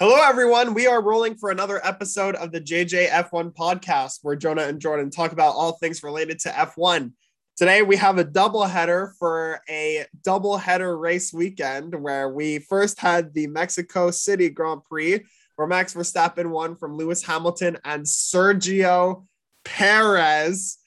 [0.00, 0.74] Hello, everyone.
[0.74, 5.10] We are rolling for another episode of the JJ F1 podcast where Jonah and Jordan
[5.10, 7.10] talk about all things related to F1.
[7.56, 13.00] Today, we have a double header for a double header race weekend where we first
[13.00, 15.24] had the Mexico City Grand Prix,
[15.56, 19.26] where Max Verstappen won from Lewis Hamilton and Sergio
[19.64, 20.78] Perez.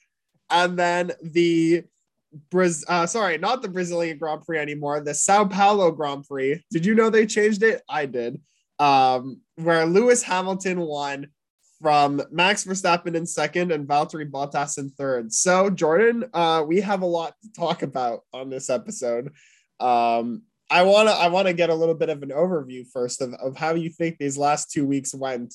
[0.48, 1.84] And then the
[2.50, 6.64] Braz- uh, sorry, not the Brazilian Grand Prix anymore, the Sao Paulo Grand Prix.
[6.70, 7.82] Did you know they changed it?
[7.90, 8.40] I did
[8.82, 11.28] um, where Lewis Hamilton won
[11.80, 15.32] from Max Verstappen in second and Valtteri Bottas in third.
[15.32, 19.32] So, Jordan, uh, we have a lot to talk about on this episode.
[19.78, 23.20] Um, I want to I want to get a little bit of an overview first
[23.22, 25.54] of, of how you think these last two weeks went.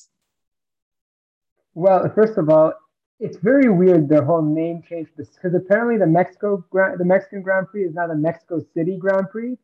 [1.73, 2.73] Well, first of all,
[3.19, 7.83] it's very weird the whole name change because apparently the Mexico the Mexican Grand Prix
[7.83, 9.57] is now the Mexico City Grand Prix,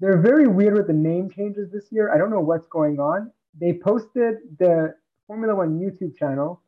[0.00, 2.12] they're very weird with the name changes this year.
[2.12, 3.30] I don't know what's going on.
[3.60, 4.94] They posted the
[5.26, 6.60] Formula One YouTube channel,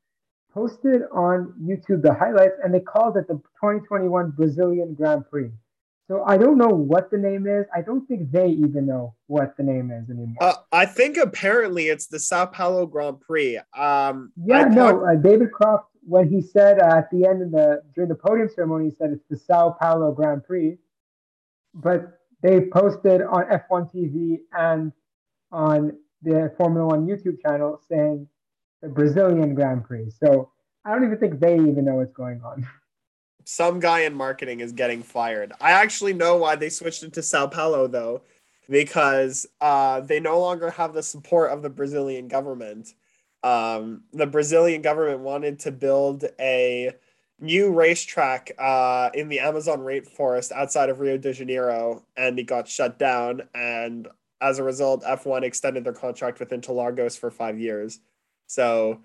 [0.52, 5.50] posted on YouTube the highlights, and they called it the 2021 Brazilian Grand Prix.
[6.08, 7.66] So I don't know what the name is.
[7.74, 10.36] I don't think they even know what the name is anymore.
[10.40, 13.58] Uh, I think apparently it's the Sao Paulo Grand Prix.
[13.76, 17.82] Um, yeah, no, uh, David Croft when he said uh, at the end of the
[17.94, 20.78] during the podium ceremony, he said it's the Sao Paulo Grand Prix.
[21.74, 24.92] But they posted on F1 TV and
[25.50, 28.28] on the Formula One YouTube channel saying
[28.82, 30.10] the Brazilian Grand Prix.
[30.22, 30.52] So
[30.84, 32.66] I don't even think they even know what's going on.
[33.44, 35.52] Some guy in marketing is getting fired.
[35.60, 38.22] I actually know why they switched it to Sao Paulo though,
[38.68, 42.94] because uh, they no longer have the support of the Brazilian government.
[43.42, 46.92] Um, the Brazilian government wanted to build a
[47.40, 52.68] new racetrack uh, in the Amazon rainforest outside of Rio de Janeiro, and it got
[52.68, 53.42] shut down.
[53.54, 54.08] And
[54.40, 58.00] as a result, F1 extended their contract with Interlagos for five years.
[58.46, 59.00] So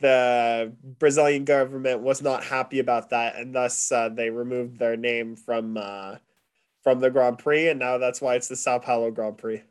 [0.00, 5.36] the Brazilian government was not happy about that, and thus uh, they removed their name
[5.36, 6.16] from uh,
[6.82, 9.62] from the Grand Prix, and now that's why it's the Sao Paulo Grand Prix.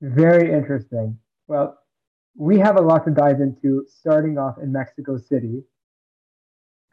[0.00, 1.18] Very interesting.
[1.48, 1.78] Well,
[2.36, 5.62] we have a lot to dive into, starting off in Mexico City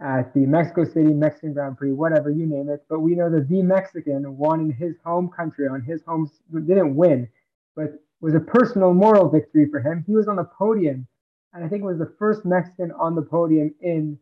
[0.01, 2.85] at the Mexico City Mexican Grand Prix, whatever you name it.
[2.89, 6.95] But we know that the Mexican won in his home country on his home didn't
[6.95, 7.27] win,
[7.75, 10.03] but was a personal moral victory for him.
[10.07, 11.07] He was on the podium,
[11.53, 14.17] and I think was the first Mexican on the podium in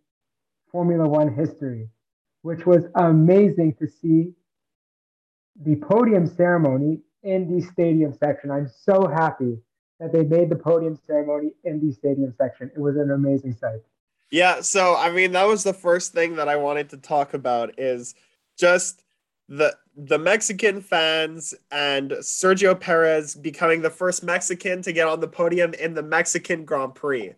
[0.72, 1.90] Formula One history,
[2.42, 4.34] which was amazing to see
[5.64, 8.52] the podium ceremony in the stadium section.
[8.52, 9.58] I'm so happy
[10.00, 12.72] that they made the podium ceremony in the stadium section.
[12.76, 13.82] It was an amazing sight.
[14.30, 17.80] Yeah, so I mean that was the first thing that I wanted to talk about
[17.80, 18.16] is
[18.58, 19.04] just
[19.48, 25.28] the the Mexican fans and Sergio Perez becoming the first Mexican to get on the
[25.28, 27.34] podium in the Mexican Grand Prix.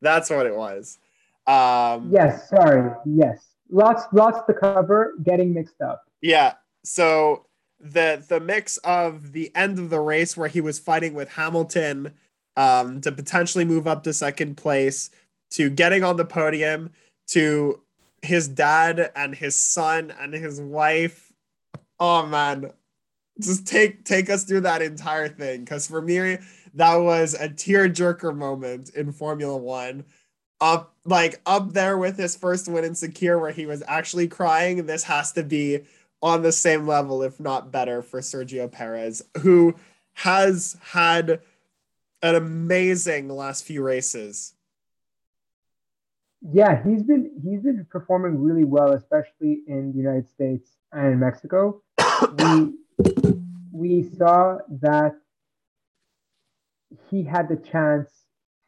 [0.00, 0.98] That's what it was.
[1.46, 2.92] Um, yes, sorry.
[3.04, 3.44] Yes.
[3.70, 6.04] Lots lots to cover, getting mixed up.
[6.22, 6.54] Yeah.
[6.84, 7.46] So
[7.80, 12.14] the the mix of the end of the race where he was fighting with Hamilton
[12.56, 15.10] um, to potentially move up to second place
[15.50, 16.90] to getting on the podium
[17.28, 17.80] to
[18.22, 21.32] his dad and his son and his wife.
[22.00, 22.70] Oh man,
[23.40, 26.38] just take take us through that entire thing because for me
[26.74, 30.04] that was a tearjerker moment in Formula One.
[30.60, 34.86] Up like up there with his first win in Sakhir where he was actually crying.
[34.86, 35.80] This has to be
[36.20, 39.76] on the same level, if not better, for Sergio Perez, who
[40.14, 41.40] has had
[42.22, 44.54] an amazing last few races.
[46.40, 51.82] Yeah, he's been he's been performing really well, especially in the United States and Mexico.
[52.38, 52.74] we
[53.72, 55.16] we saw that
[57.10, 58.10] he had the chance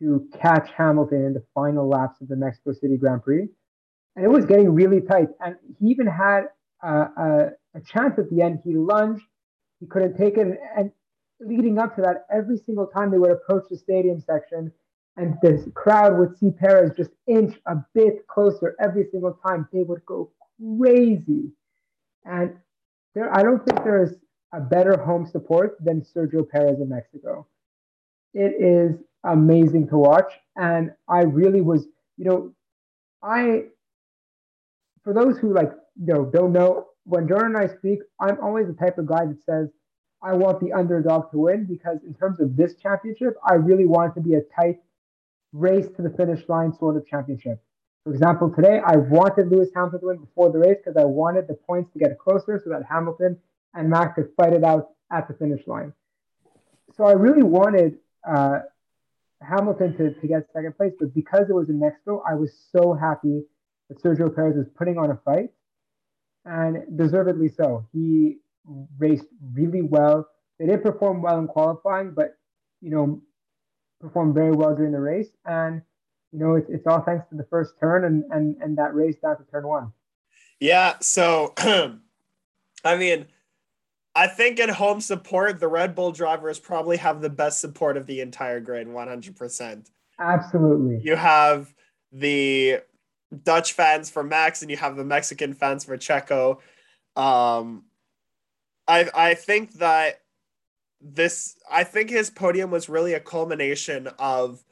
[0.00, 3.48] to catch Hamilton in the final laps of the Mexico City Grand Prix,
[4.16, 5.28] and it was getting really tight.
[5.40, 6.44] And he even had
[6.82, 8.60] a, a, a chance at the end.
[8.64, 9.24] He lunged,
[9.78, 10.90] he couldn't take it, and
[11.40, 14.72] leading up to that, every single time they would approach the stadium section,
[15.20, 19.68] and the crowd would see Perez just inch a bit closer every single time.
[19.70, 20.30] They would go
[20.78, 21.52] crazy.
[22.24, 22.54] And
[23.14, 24.14] there, I don't think there is
[24.54, 27.46] a better home support than Sergio Perez in Mexico.
[28.32, 30.32] It is amazing to watch.
[30.56, 32.54] And I really was, you know,
[33.22, 33.64] I,
[35.04, 35.70] for those who like,
[36.02, 39.26] you know, don't know, when Jordan and I speak, I'm always the type of guy
[39.26, 39.68] that says,
[40.22, 44.12] I want the underdog to win because in terms of this championship, I really want
[44.12, 44.78] it to be a tight
[45.52, 47.62] race to the finish line sort of championship.
[48.04, 51.48] For example, today I wanted Lewis Hamilton to win before the race because I wanted
[51.48, 53.38] the points to get closer so that Hamilton
[53.74, 55.92] and Max could fight it out at the finish line.
[56.96, 58.60] So I really wanted uh,
[59.42, 62.94] Hamilton to, to get second place, but because it was in Mexico, I was so
[62.94, 63.42] happy
[63.88, 65.50] that Sergio Perez was putting on a fight,
[66.44, 67.86] and deservedly so.
[67.92, 68.38] He
[68.98, 70.28] raced really well.
[70.58, 72.36] They did perform well in qualifying, but
[72.80, 73.22] you know,
[74.00, 75.82] performed very well during the race, and
[76.32, 79.16] you know, it's, it's all thanks to the first turn and and and that race
[79.22, 79.92] down to turn one.
[80.58, 80.94] Yeah.
[81.00, 81.54] So,
[82.84, 83.26] I mean
[84.14, 88.06] I think in home support, the Red Bull drivers probably have the best support of
[88.06, 89.90] the entire grid, 100%.
[90.18, 91.00] Absolutely.
[91.02, 91.72] You have
[92.12, 92.80] the
[93.44, 96.58] Dutch fans for Max and you have the Mexican fans for Checo.
[97.14, 97.84] Um,
[98.88, 100.19] I, I think that
[101.00, 104.62] this, I think his podium was really a culmination of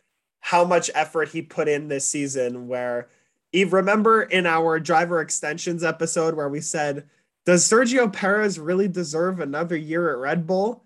[0.40, 2.68] how much effort he put in this season.
[2.68, 3.08] Where,
[3.52, 7.08] Eve, remember in our driver extensions episode where we said,
[7.46, 10.84] does Sergio Perez really deserve another year at Red Bull?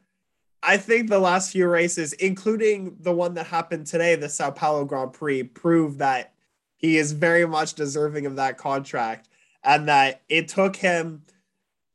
[0.62, 4.84] I think the last few races, including the one that happened today, the Sao Paulo
[4.84, 6.34] Grand Prix, prove that
[6.76, 9.28] he is very much deserving of that contract
[9.64, 11.22] and that it took him.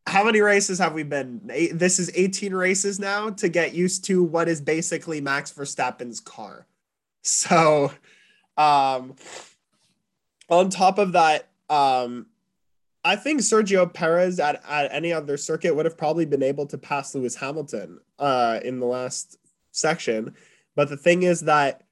[0.07, 1.42] How many races have we been?
[1.51, 6.21] Eight, this is 18 races now to get used to what is basically Max Verstappen's
[6.21, 6.65] car.
[7.24, 7.92] So,
[8.56, 9.15] um,
[10.50, 12.27] on top of that, um,
[13.04, 16.77] I think Sergio Perez at, at any other circuit would have probably been able to
[16.77, 19.38] pass Lewis Hamilton uh, in the last
[19.71, 20.36] section.
[20.75, 21.83] But the thing is that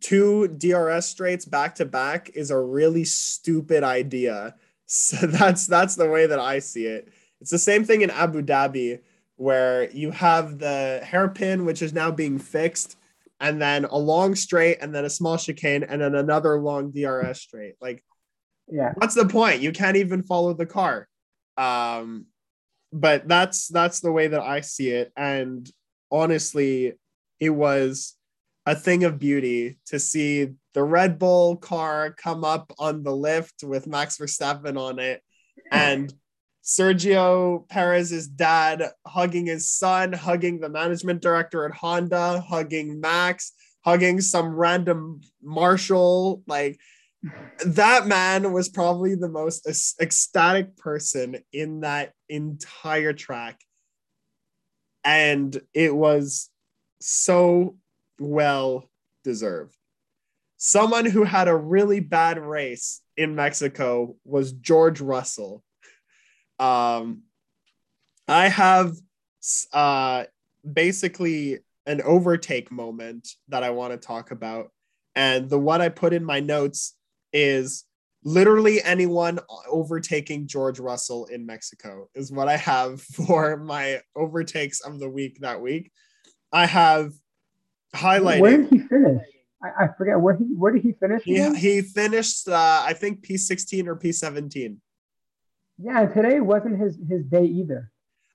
[0.00, 4.54] two DRS straights back to back is a really stupid idea.
[4.94, 7.08] So that's that's the way that I see it.
[7.42, 9.00] It's the same thing in Abu Dhabi
[9.34, 12.96] where you have the hairpin which is now being fixed
[13.40, 17.40] and then a long straight and then a small chicane and then another long DRS
[17.40, 17.74] straight.
[17.80, 18.04] Like
[18.70, 18.92] yeah.
[18.94, 19.60] what's the point?
[19.60, 21.08] You can't even follow the car.
[21.56, 22.26] Um
[22.92, 25.12] but that's that's the way that i see it.
[25.16, 25.68] And
[26.12, 26.92] honestly
[27.40, 28.14] it was
[28.66, 33.64] a thing of beauty to see the red bull car come up on the lift
[33.64, 35.20] with max verstappen on it.
[35.72, 36.14] And
[36.62, 43.52] sergio perez's dad hugging his son hugging the management director at honda hugging max
[43.84, 46.78] hugging some random marshal like
[47.64, 49.66] that man was probably the most
[50.00, 53.60] ecstatic person in that entire track.
[55.04, 56.50] And it was
[57.00, 57.76] so
[58.18, 58.88] well
[59.24, 59.76] deserved.
[60.56, 65.62] Someone who had a really bad race in Mexico was George Russell.
[66.62, 67.22] Um,
[68.28, 68.94] I have
[69.72, 70.24] uh,
[70.70, 74.70] basically an overtake moment that I want to talk about.
[75.16, 76.96] And the one I put in my notes
[77.32, 77.84] is
[78.24, 85.00] literally anyone overtaking George Russell in Mexico is what I have for my overtakes of
[85.00, 85.90] the week that week.
[86.52, 87.12] I have
[87.94, 88.40] highlighted.
[88.40, 89.22] Where did he finish?
[89.64, 91.22] I, I forget where he where did he finish?
[91.24, 94.76] He, he finished uh, I think P16 or P17.
[95.78, 97.90] Yeah, today wasn't his his day either.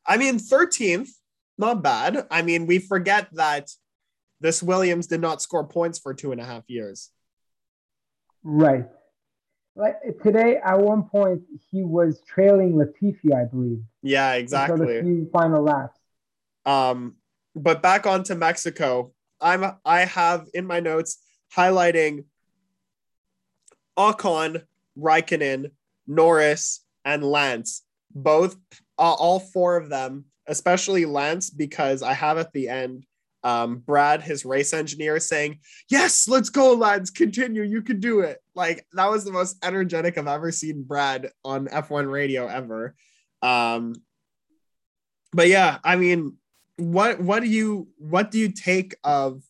[0.05, 1.09] I mean 13th,
[1.57, 2.27] not bad.
[2.31, 3.69] I mean, we forget that
[4.39, 7.09] this Williams did not score points for two and a half years.
[8.43, 8.85] Right.
[9.75, 13.83] Like today, at one point, he was trailing Latifi, I believe.
[14.01, 15.01] Yeah, exactly.
[15.01, 15.99] the final laps.
[16.65, 17.15] Um,
[17.55, 19.13] but back on to Mexico.
[19.39, 21.19] I'm I have in my notes
[21.55, 22.25] highlighting
[23.97, 24.63] Ocon,
[24.97, 25.71] Raikkonen,
[26.07, 27.83] Norris, and Lance.
[28.13, 28.57] Both,
[28.99, 33.05] uh, all four of them, especially Lance, because I have at the end
[33.43, 35.59] um, Brad, his race engineer, saying,
[35.89, 38.39] Yes, let's go, lads, continue, you can do it.
[38.55, 42.95] Like, that was the most energetic I've ever seen Brad on F1 radio ever.
[43.41, 43.95] Um,
[45.31, 46.37] but yeah, I mean,
[46.77, 49.41] what what do you what do you take of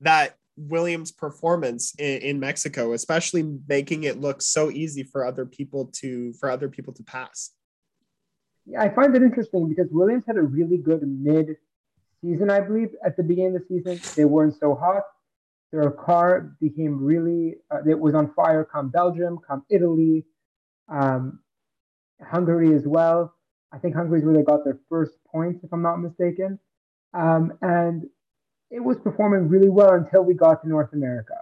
[0.00, 0.36] that
[0.68, 6.32] Williams performance in, in Mexico, especially making it look so easy for other people to
[6.34, 7.50] for other people to pass?
[8.66, 11.56] Yeah, I find it interesting because Williams had a really good mid
[12.22, 14.00] season, I believe, at the beginning of the season.
[14.16, 15.02] They weren't so hot.
[15.72, 20.26] Their car became really, uh, it was on fire come Belgium, come Italy,
[20.88, 21.40] um,
[22.22, 23.34] Hungary as well.
[23.72, 26.58] I think Hungary is where they got their first points, if I'm not mistaken.
[27.14, 28.04] Um, and
[28.72, 31.36] it was performing really well until we got to North America.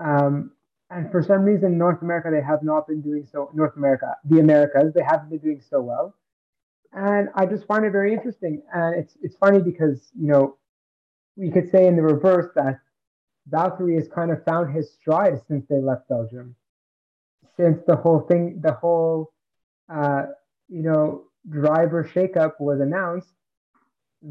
[0.00, 0.52] Um,
[0.90, 3.50] and for some reason, North America, they have not been doing so.
[3.54, 6.14] North America, the Americas, they haven't been doing so well
[6.94, 8.62] and I just find it very interesting.
[8.72, 10.56] And it's it's funny because you know
[11.36, 12.78] we could say in the reverse that
[13.50, 16.54] Valtteri has kind of found his stride since they left Belgium,
[17.56, 19.32] since the whole thing, the whole
[19.92, 20.26] uh,
[20.68, 23.32] you know driver shakeup was announced.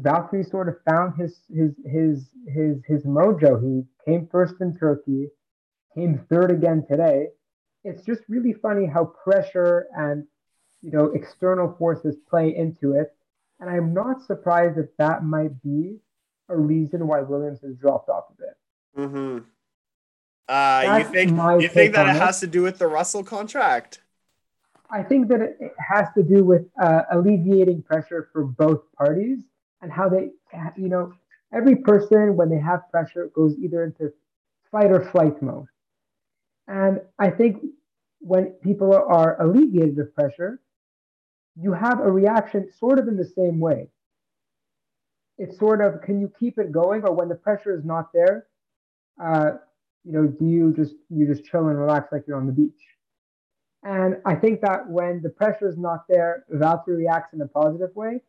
[0.00, 3.62] Valtteri sort of found his his his his his mojo.
[3.62, 5.28] He came first in Turkey,
[5.94, 7.28] came third again today.
[7.84, 10.26] It's just really funny how pressure and
[10.82, 13.14] you know external forces play into it,
[13.60, 15.98] and I'm not surprised if that might be
[16.48, 19.08] a reason why Williams has dropped off a bit.
[19.08, 19.38] Mm-hmm.
[20.46, 24.00] Uh, you think you think that it has to do with the Russell contract?
[24.90, 29.40] I think that it has to do with uh, alleviating pressure for both parties
[29.84, 30.30] and how they,
[30.76, 31.12] you know,
[31.52, 34.10] every person when they have pressure goes either into
[34.72, 35.66] fight or flight mode.
[36.66, 37.58] And I think
[38.20, 40.58] when people are alleviated of pressure,
[41.60, 43.90] you have a reaction sort of in the same way.
[45.36, 48.46] It's sort of can you keep it going, or when the pressure is not there,
[49.22, 49.50] uh,
[50.04, 52.82] you know, do you just you just chill and relax like you're on the beach?
[53.82, 57.94] And I think that when the pressure is not there, Valtteri reacts in a positive
[57.94, 58.22] way.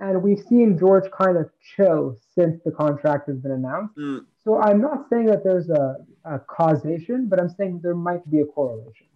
[0.00, 3.96] And we've seen George kind of chill since the contract has been announced.
[3.96, 4.26] Mm.
[4.44, 8.40] So I'm not saying that there's a, a causation, but I'm saying there might be
[8.40, 9.06] a correlation.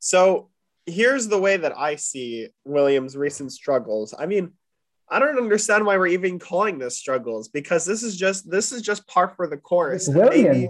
[0.00, 0.50] So
[0.86, 4.14] here's the way that I see Williams' recent struggles.
[4.18, 4.52] I mean,
[5.08, 8.82] I don't understand why we're even calling this struggles because this is just this is
[8.82, 10.08] just par for the course.
[10.08, 10.68] Maybe,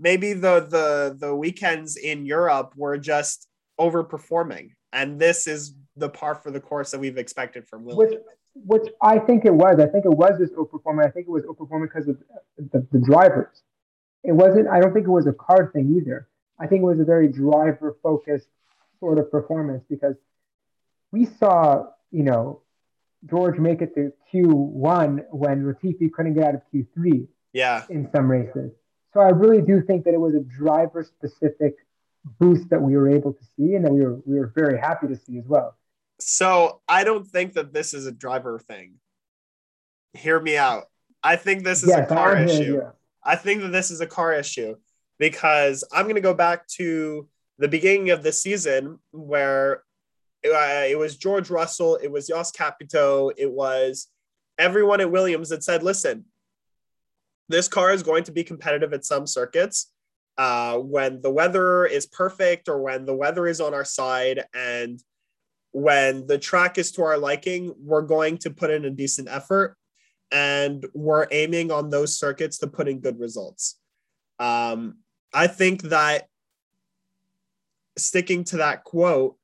[0.00, 3.48] maybe the the the weekends in Europe were just
[3.78, 8.16] overperforming, and this is the par for the course that we've expected from Williams.
[8.16, 8.20] Which,
[8.64, 9.78] which I think it was.
[9.80, 11.06] I think it was just overperforming.
[11.06, 12.18] I think it was overperforming because of
[12.58, 13.62] the, the drivers.
[14.24, 14.68] It wasn't.
[14.68, 16.28] I don't think it was a car thing either.
[16.58, 18.48] I think it was a very driver focused
[18.98, 20.16] sort of performance because
[21.12, 22.62] we saw, you know,
[23.28, 27.26] George make it to Q1 when Latifi couldn't get out of Q3.
[27.52, 27.84] Yeah.
[27.88, 28.72] In some races.
[29.14, 31.76] So I really do think that it was a driver specific
[32.38, 35.06] boost that we were able to see and that we were we were very happy
[35.06, 35.74] to see as well.
[36.18, 38.94] So I don't think that this is a driver thing.
[40.14, 40.84] Hear me out.
[41.22, 42.80] I think this is yes, a car issue.
[43.22, 44.76] I think that this is a car issue
[45.18, 49.82] because I'm going to go back to the beginning of the season where
[50.44, 54.08] uh, it was George Russell, it was Jost Capito, it was
[54.58, 56.24] everyone at Williams that said, listen,
[57.48, 59.92] this car is going to be competitive at some circuits
[60.38, 65.02] uh, when the weather is perfect or when the weather is on our side and
[65.76, 69.76] when the track is to our liking, we're going to put in a decent effort
[70.32, 73.78] and we're aiming on those circuits to put in good results.
[74.38, 75.00] Um,
[75.34, 76.28] I think that
[77.98, 79.36] sticking to that quote,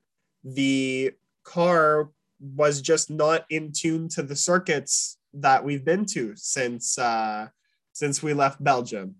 [0.42, 1.12] the
[1.44, 2.08] car
[2.40, 7.48] was just not in tune to the circuits that we've been to since uh,
[7.92, 9.16] since we left Belgium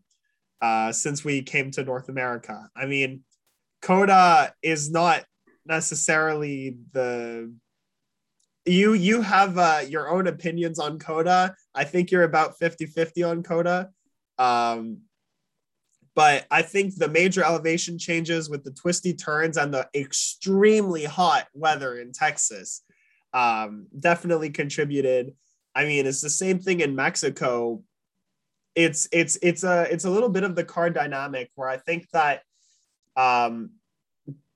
[0.62, 2.70] uh, since we came to North America.
[2.74, 3.24] I mean,
[3.82, 5.26] COTA is not
[5.66, 7.52] necessarily the
[8.64, 11.54] you you have uh, your own opinions on COTA.
[11.74, 13.90] I think you're about 50-50 on COTA.
[14.38, 14.98] Um,
[16.14, 21.46] but I think the major elevation changes with the twisty turns and the extremely hot
[21.54, 22.82] weather in Texas
[23.32, 25.34] um, definitely contributed.
[25.74, 27.82] I mean, it's the same thing in Mexico
[28.74, 32.08] it's it's it's a it's a little bit of the car dynamic where I think
[32.12, 32.42] that
[33.16, 33.70] um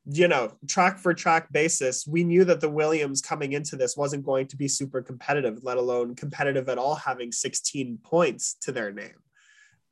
[0.09, 4.25] you know track for track basis we knew that the Williams coming into this wasn't
[4.25, 8.93] going to be super competitive let alone competitive at all having 16 points to their
[8.93, 9.17] name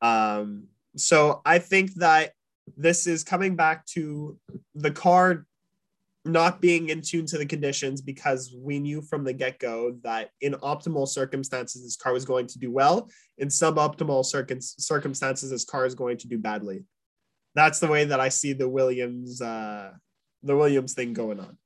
[0.02, 0.64] um
[0.96, 2.32] so I think that
[2.76, 4.38] this is coming back to
[4.74, 5.46] the car
[6.24, 10.30] not being in tune to the conditions because we knew from the get go that
[10.40, 13.10] in optimal circumstances, this car was going to do well.
[13.36, 16.84] In suboptimal circum- circumstances, this car is going to do badly.
[17.54, 19.92] That's the way that I see the Williams, uh,
[20.44, 21.56] the Williams thing going on.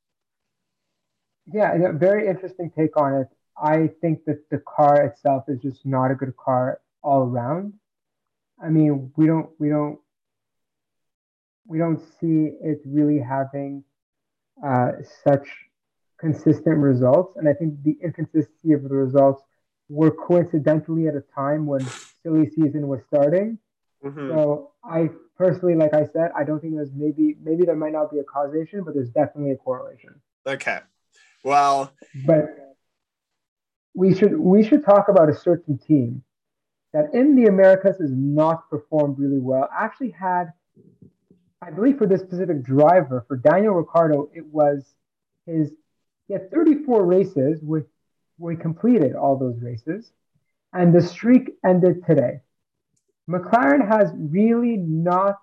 [1.52, 3.28] Yeah, very interesting take on it.
[3.61, 7.73] I think that the car itself is just not a good car all around.
[8.62, 9.99] I mean, we don't, we don't,
[11.66, 13.85] we don't see it really having
[14.64, 14.92] uh,
[15.25, 15.49] such
[16.18, 17.37] consistent results.
[17.37, 19.42] And I think the inconsistency of the results
[19.88, 21.80] were coincidentally at a time when
[22.23, 23.58] silly season was starting.
[24.05, 24.28] Mm-hmm.
[24.28, 28.11] So I personally, like I said, I don't think there's maybe maybe there might not
[28.11, 30.14] be a causation, but there's definitely a correlation.
[30.47, 30.78] Okay.
[31.45, 31.93] Well,
[32.26, 32.76] but
[33.95, 36.23] we should we should talk about a certain team
[36.93, 39.69] that in the Americas has not performed really well.
[39.76, 40.52] Actually had
[41.61, 44.95] I believe for this specific driver, for Daniel Ricciardo, it was
[45.47, 45.73] his,
[46.26, 47.87] he had 34 races with,
[48.37, 50.12] where he completed all those races,
[50.73, 52.40] and the streak ended today.
[53.28, 55.38] McLaren has really not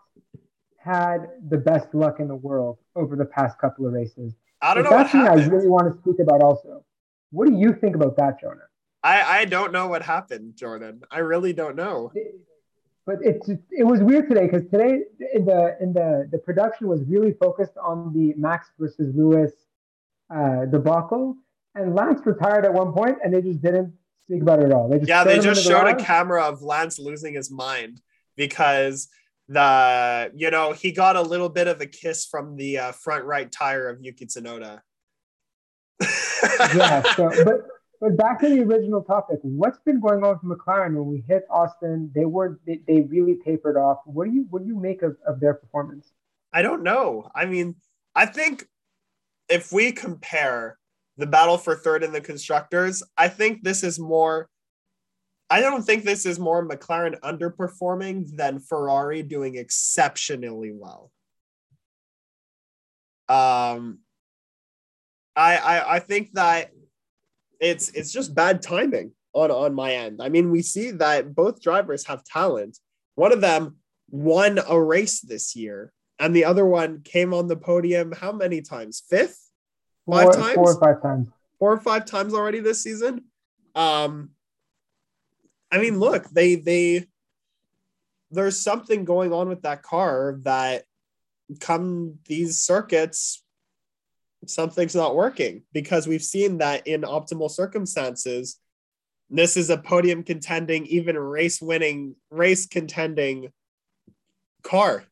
[0.78, 4.34] had the best luck in the world over the past couple of races.
[4.62, 4.90] I don't know.
[4.90, 6.84] That's something I really want to speak about also.
[7.32, 8.68] What do you think about that, Jonah?
[9.04, 11.02] I I don't know what happened, Jordan.
[11.12, 12.12] I really don't know.
[13.06, 15.02] But it's it was weird today because today
[15.34, 19.52] in the in the the production was really focused on the Max versus Lewis
[20.36, 21.36] uh, debacle,
[21.76, 23.94] and Lance retired at one point, and they just didn't
[24.28, 24.90] speak about it at all.
[24.90, 28.02] They yeah, they just showed a camera of Lance losing his mind
[28.36, 29.08] because
[29.48, 33.26] the you know he got a little bit of a kiss from the uh, front
[33.26, 34.82] right tire of Yuki Tsunoda.
[36.02, 37.62] yeah, so but
[38.02, 41.46] but back to the original topic, what's been going on with McLaren when we hit
[41.50, 42.12] Austin?
[42.14, 44.00] They were they, they really tapered off.
[44.06, 46.12] What do you what do you make of, of their performance?
[46.52, 47.30] I don't know.
[47.36, 47.76] I mean,
[48.16, 48.68] I think
[49.50, 50.78] if we compare
[51.18, 54.50] the battle for third in the constructors, I think this is more
[55.50, 61.12] I don't think this is more McLaren underperforming than Ferrari doing exceptionally well.
[63.30, 64.00] Um,
[65.36, 66.72] I, I I think that
[67.60, 70.22] it's it's just bad timing on on my end.
[70.22, 72.80] I mean, we see that both drivers have talent.
[73.16, 73.78] One of them
[74.10, 78.62] won a race this year, and the other one came on the podium how many
[78.62, 79.04] times?
[79.10, 79.45] Fifth,
[80.10, 81.28] five four, times, four or five times,
[81.60, 83.26] four or five times already this season.
[83.76, 84.32] Um,
[85.72, 87.08] I mean, look, they they
[88.32, 90.84] there's something going on with that car that
[91.60, 93.44] come these circuits
[94.48, 98.60] something's not working because we've seen that in optimal circumstances
[99.30, 103.48] this is a podium contending even race winning race contending
[104.64, 105.04] car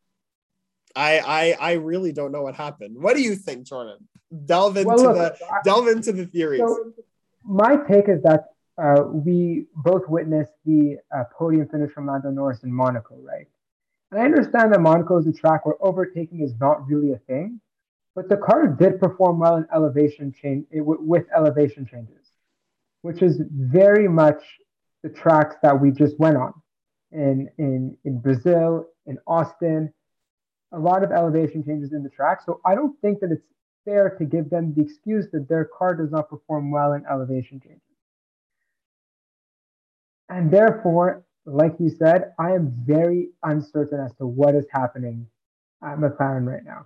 [0.95, 3.01] I, I I really don't know what happened.
[3.01, 4.07] What do you think, Jordan?
[4.45, 6.61] Delve into well, look, the delve into the theories.
[6.61, 6.93] So
[7.43, 8.45] my take is that
[8.81, 13.47] uh, we both witnessed the uh, podium finish from Lando Norris in Monaco, right?
[14.11, 17.59] And I understand that Monaco is a track where overtaking is not really a thing,
[18.15, 22.31] but the car did perform well in elevation change with elevation changes,
[23.01, 24.41] which is very much
[25.03, 26.53] the tracks that we just went on
[27.11, 29.93] in in in Brazil, in Austin,
[30.71, 32.39] a lot of elevation changes in the track.
[32.45, 33.45] So I don't think that it's
[33.85, 37.59] fair to give them the excuse that their car does not perform well in elevation
[37.59, 37.81] changes.
[40.29, 45.27] And therefore, like you said, I am very uncertain as to what is happening
[45.83, 46.85] at McLaren right now.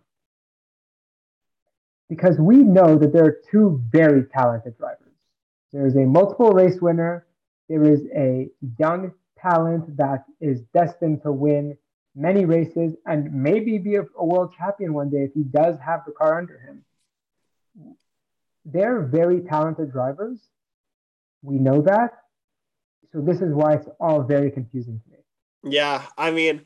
[2.09, 5.13] Because we know that there are two very talented drivers.
[5.71, 7.27] There is a multiple race winner,
[7.69, 11.77] there is a young talent that is destined to win
[12.15, 16.01] many races and maybe be a, a world champion one day if he does have
[16.05, 16.76] the car under him.
[18.69, 20.39] They're very talented drivers.
[21.41, 22.11] We know that
[23.11, 25.73] so this is why it's all very confusing to me.
[25.75, 26.61] Yeah, I mean,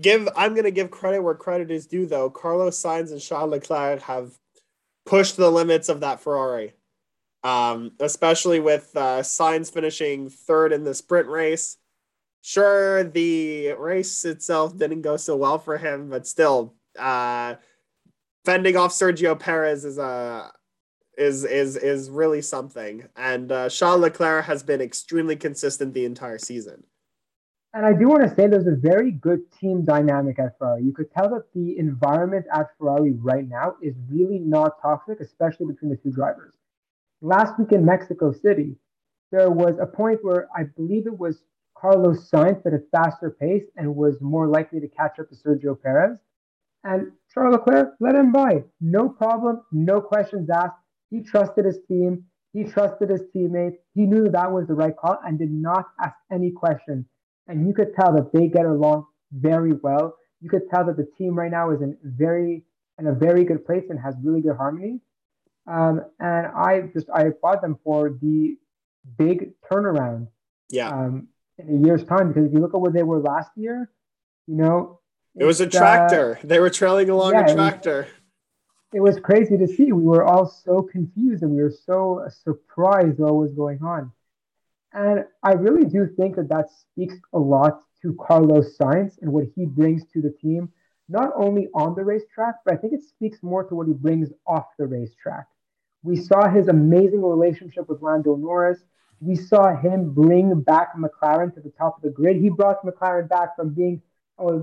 [0.00, 2.30] give I'm gonna give credit where credit is due though.
[2.30, 4.32] Carlos Sainz and Charles Leclerc have
[5.06, 6.74] pushed the limits of that Ferrari.
[7.44, 11.76] Um, especially with uh, Sainz finishing third in the sprint race.
[12.40, 17.54] Sure, the race itself didn't go so well for him, but still, uh,
[18.44, 20.52] fending off Sergio Perez is a
[21.22, 23.08] is is is really something.
[23.16, 26.84] And uh, Charles Leclerc has been extremely consistent the entire season.
[27.74, 30.82] And I do want to say there's a very good team dynamic at Ferrari.
[30.82, 35.66] You could tell that the environment at Ferrari right now is really not toxic, especially
[35.66, 36.54] between the two drivers.
[37.22, 38.76] Last week in Mexico City,
[39.30, 43.64] there was a point where I believe it was Carlos Sainz at a faster pace
[43.76, 46.18] and was more likely to catch up to Sergio Perez.
[46.84, 48.64] And Charles Leclerc let him by.
[48.80, 50.81] No problem, no questions asked.
[51.12, 52.24] He trusted his team.
[52.54, 53.76] He trusted his teammates.
[53.94, 57.04] He knew that was the right call and did not ask any questions.
[57.46, 60.16] And you could tell that they get along very well.
[60.40, 62.64] You could tell that the team right now is in very
[62.98, 65.00] in a very good place and has really good harmony.
[65.66, 68.56] Um, and I just I applaud them for the
[69.18, 70.28] big turnaround.
[70.70, 70.88] Yeah.
[70.88, 73.90] Um, in a year's time, because if you look at where they were last year,
[74.46, 75.00] you know,
[75.38, 76.38] it was a tractor.
[76.38, 78.08] Uh, they were trailing along yeah, a tractor
[78.92, 79.92] it was crazy to see.
[79.92, 84.12] We were all so confused and we were so surprised what was going on.
[84.92, 89.46] And I really do think that that speaks a lot to Carlos Sainz and what
[89.56, 90.70] he brings to the team,
[91.08, 94.28] not only on the racetrack, but I think it speaks more to what he brings
[94.46, 95.46] off the racetrack.
[96.02, 98.80] We saw his amazing relationship with Lando Norris.
[99.20, 102.36] We saw him bring back McLaren to the top of the grid.
[102.36, 104.02] He brought McLaren back from being
[104.38, 104.62] a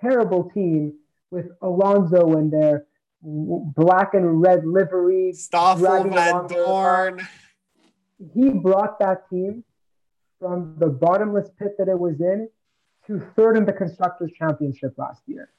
[0.00, 0.94] terrible team
[1.30, 2.86] with Alonso and their
[3.22, 5.32] black and red livery.
[5.32, 7.26] Stoffel Vandoorne.
[8.34, 9.64] He brought that team
[10.38, 12.48] from the bottomless pit that it was in
[13.06, 15.50] to third in the Constructors' Championship last year.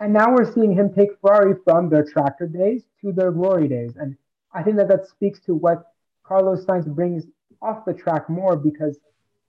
[0.00, 3.96] And now we're seeing him take Ferrari from their tractor days to their glory days.
[3.96, 4.16] And
[4.52, 5.92] I think that that speaks to what
[6.24, 7.24] Carlos Sainz brings
[7.60, 8.98] off the track more because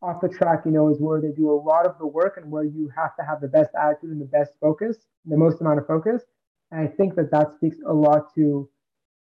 [0.02, 2.50] off the track, you know, is where they do a lot of the work and
[2.50, 5.78] where you have to have the best attitude and the best focus, the most amount
[5.78, 6.24] of focus.
[6.71, 8.69] And I think that that speaks a lot to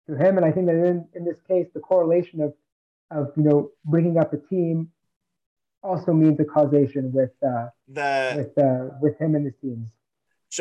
[0.09, 0.37] to him.
[0.37, 2.55] And I think that in, in this case, the correlation of
[3.11, 4.91] of you know bringing up a team
[5.83, 9.89] also means a causation with uh, the with uh, with him and his teams.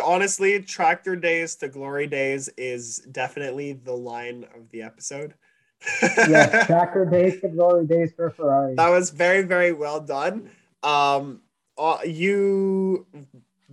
[0.03, 5.33] Honestly, tractor days to glory days is definitely the line of the episode.
[6.27, 8.75] yeah, tractor days to glory days for Ferrari.
[8.75, 10.49] That was very very well done.
[10.83, 11.41] Um,
[11.77, 13.05] uh, you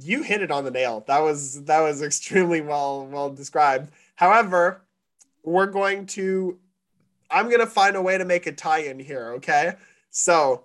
[0.00, 1.04] you hit it on the nail.
[1.06, 3.90] That was that was extremely well well described.
[4.16, 4.82] However,
[5.42, 6.58] we're going to
[7.30, 9.74] I'm going to find a way to make a tie in here, okay?
[10.10, 10.64] So,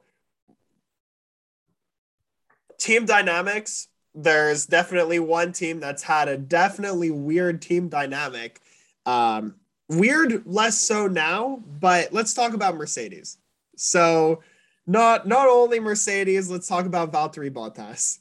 [2.78, 8.62] team dynamics, there's definitely one team that's had a definitely weird team dynamic.
[9.06, 9.56] Um,
[9.88, 13.38] weird less so now, but let's talk about Mercedes.
[13.76, 14.44] So,
[14.86, 18.20] not not only Mercedes, let's talk about Valtteri Bottas.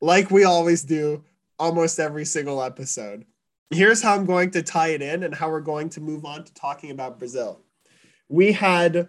[0.00, 1.24] Like we always do
[1.58, 3.24] almost every single episode.
[3.70, 6.44] Here's how I'm going to tie it in and how we're going to move on
[6.44, 7.60] to talking about Brazil.
[8.28, 9.08] We had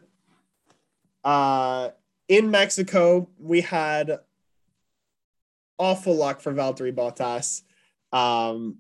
[1.24, 1.90] uh
[2.28, 4.20] in Mexico, we had
[5.80, 7.62] awful luck for Valtteri Bottas.
[8.12, 8.80] Um,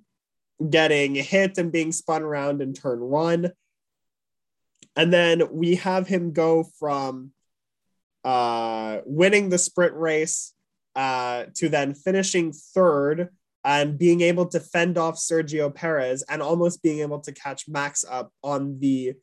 [0.69, 3.51] getting hit and being spun around in turn one.
[4.95, 7.31] And then we have him go from
[8.23, 10.53] uh, winning the sprint race
[10.97, 13.29] uh, to then finishing third
[13.63, 18.03] and being able to fend off Sergio Perez and almost being able to catch Max
[18.09, 19.13] up on the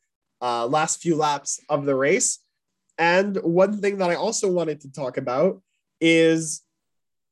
[0.41, 2.39] uh, last few laps of the race.
[2.97, 5.61] And one thing that I also wanted to talk about
[5.99, 6.61] is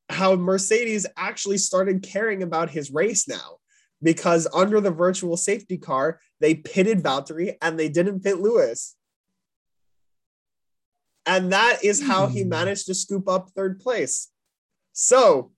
[0.10, 3.60] how Mercedes actually started caring about his race now
[4.02, 8.96] because under the virtual safety car, they pitted Valtteri and they didn't pit Lewis.
[11.26, 12.50] And that is how he hmm.
[12.50, 14.30] managed to scoop up third place.
[14.94, 15.52] So,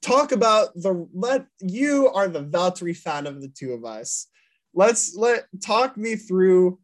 [0.00, 4.28] talk about the let you are the Valtteri fan of the two of us.
[4.72, 6.78] Let's let talk me through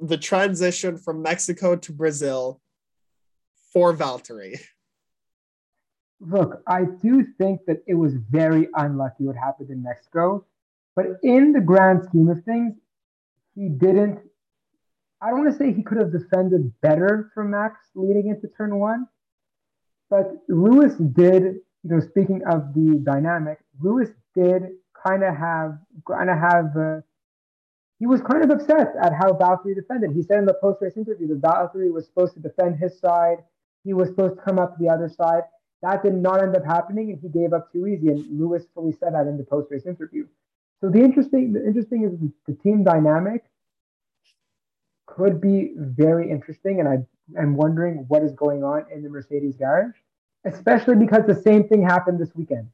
[0.00, 2.60] the transition from Mexico to Brazil
[3.72, 4.58] for Valtteri.
[6.20, 10.46] Look, I do think that it was very unlucky what happened in Mexico,
[10.94, 12.74] but in the grand scheme of things,
[13.54, 14.20] he didn't.
[15.20, 18.78] I don't want to say he could have defended better for Max leading into turn
[18.78, 19.06] one,
[20.12, 21.42] but Lewis did.
[21.84, 24.62] You know, speaking of the dynamic, Lewis did
[25.06, 26.76] kind of have kind of have.
[26.76, 27.00] Uh,
[27.98, 30.10] he was kind of upset at how Valtteri defended.
[30.12, 33.38] He said in the post race interview that Valtteri was supposed to defend his side.
[33.84, 35.44] He was supposed to come up to the other side.
[35.82, 38.08] That did not end up happening, and he gave up too easy.
[38.08, 40.26] And Lewis fully said that in the post race interview.
[40.80, 42.12] So the interesting, the interesting is
[42.46, 43.44] the team dynamic
[45.06, 46.98] could be very interesting, and I
[47.38, 49.94] am wondering what is going on in the Mercedes garage,
[50.44, 52.68] especially because the same thing happened this weekend,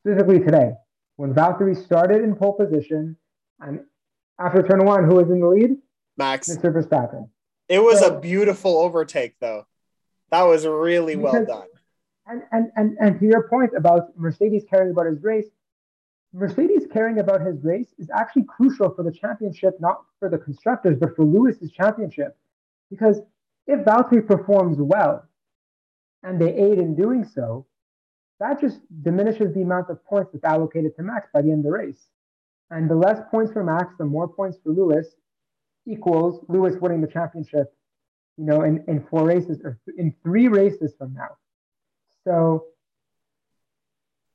[0.00, 0.72] specifically today,
[1.16, 3.16] when Valtteri started in pole position,
[3.60, 3.80] and
[4.38, 5.76] after turn one, who was in the lead?
[6.16, 6.48] Max.
[6.48, 6.72] Mr.
[6.72, 7.28] Verstappen.
[7.68, 9.66] It was so, a beautiful overtake, though.
[10.30, 11.66] That was really well done.
[12.26, 15.46] And, and, and, and to your point about Mercedes caring about his race,
[16.32, 20.98] Mercedes caring about his race is actually crucial for the championship, not for the constructors,
[20.98, 22.36] but for Lewis's championship.
[22.90, 23.20] Because
[23.68, 25.28] if Valtteri performs well
[26.22, 27.66] and they aid in doing so,
[28.40, 31.64] that just diminishes the amount of points that's allocated to Max by the end of
[31.64, 32.06] the race.
[32.70, 35.06] And the less points for Max, the more points for Lewis
[35.86, 37.74] equals Lewis winning the championship,
[38.36, 41.36] you know, in, in four races or in three races from now.
[42.24, 42.66] So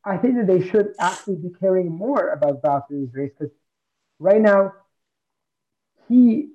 [0.06, 3.54] I think that they should actually be caring more about Valtteri's race because
[4.20, 4.74] right now
[6.08, 6.50] he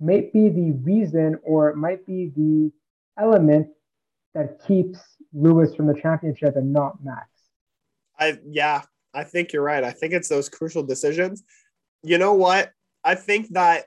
[0.00, 2.72] might be the reason or it might be the
[3.20, 3.68] element
[4.34, 5.00] that keeps
[5.32, 7.28] Lewis from the championship and not Max.
[8.18, 8.82] I yeah,
[9.14, 9.84] I think you're right.
[9.84, 11.42] I think it's those crucial decisions.
[12.02, 12.72] You know what?
[13.04, 13.86] I think that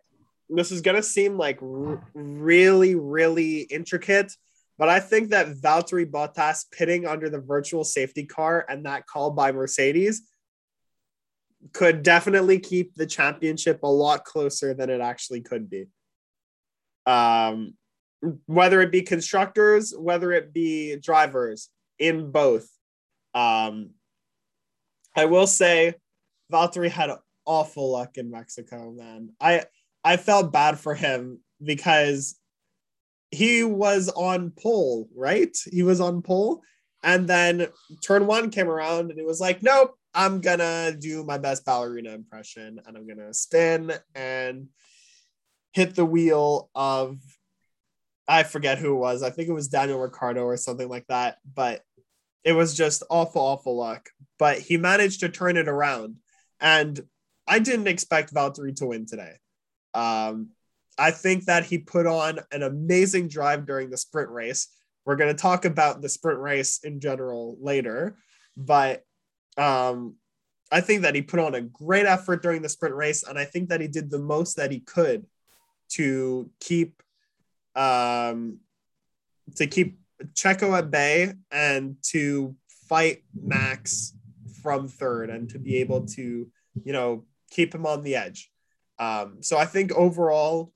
[0.50, 4.36] this is going to seem like r- really really intricate
[4.82, 9.30] but I think that Valtteri Bottas pitting under the virtual safety car and that call
[9.30, 10.24] by Mercedes
[11.72, 15.86] could definitely keep the championship a lot closer than it actually could be.
[17.06, 17.74] Um,
[18.46, 22.70] whether it be constructors, whether it be drivers, in both.
[23.34, 23.92] Um,
[25.16, 25.96] I will say,
[26.52, 27.12] Valtteri had
[27.46, 29.30] awful luck in Mexico, man.
[29.40, 29.66] I
[30.04, 32.36] I felt bad for him because
[33.30, 35.56] he was on pole, right?
[35.72, 36.62] He was on pole.
[37.04, 37.68] And then
[38.04, 42.12] turn one came around and it was like, nope, I'm gonna do my best ballerina
[42.12, 44.68] impression and I'm gonna spin and
[45.72, 47.18] hit the wheel of
[48.28, 49.24] I forget who it was.
[49.24, 51.38] I think it was Daniel Ricciardo or something like that.
[51.54, 51.82] But
[52.44, 54.10] it was just awful, awful luck.
[54.40, 56.18] But he managed to turn it around.
[56.60, 57.00] And
[57.48, 59.34] I didn't expect Valtteri to win today.
[59.94, 60.50] Um,
[60.98, 64.68] I think that he put on an amazing drive during the sprint race.
[65.06, 68.18] We're going to talk about the sprint race in general later,
[68.56, 69.04] but
[69.58, 70.16] um,
[70.72, 73.46] I think that he put on a great effort during the sprint race, and I
[73.46, 75.26] think that he did the most that he could
[75.92, 77.02] to keep
[77.76, 78.60] um,
[79.56, 80.00] to keep
[80.34, 82.56] Checo at bay and to
[82.88, 84.14] fight Max
[84.62, 86.48] from third and to be able to,
[86.84, 88.52] you know, keep him on the edge.
[89.00, 90.72] Um, so I think overall,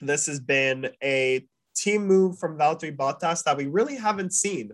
[0.00, 4.72] this has been a team move from Valtteri Bottas that we really haven't seen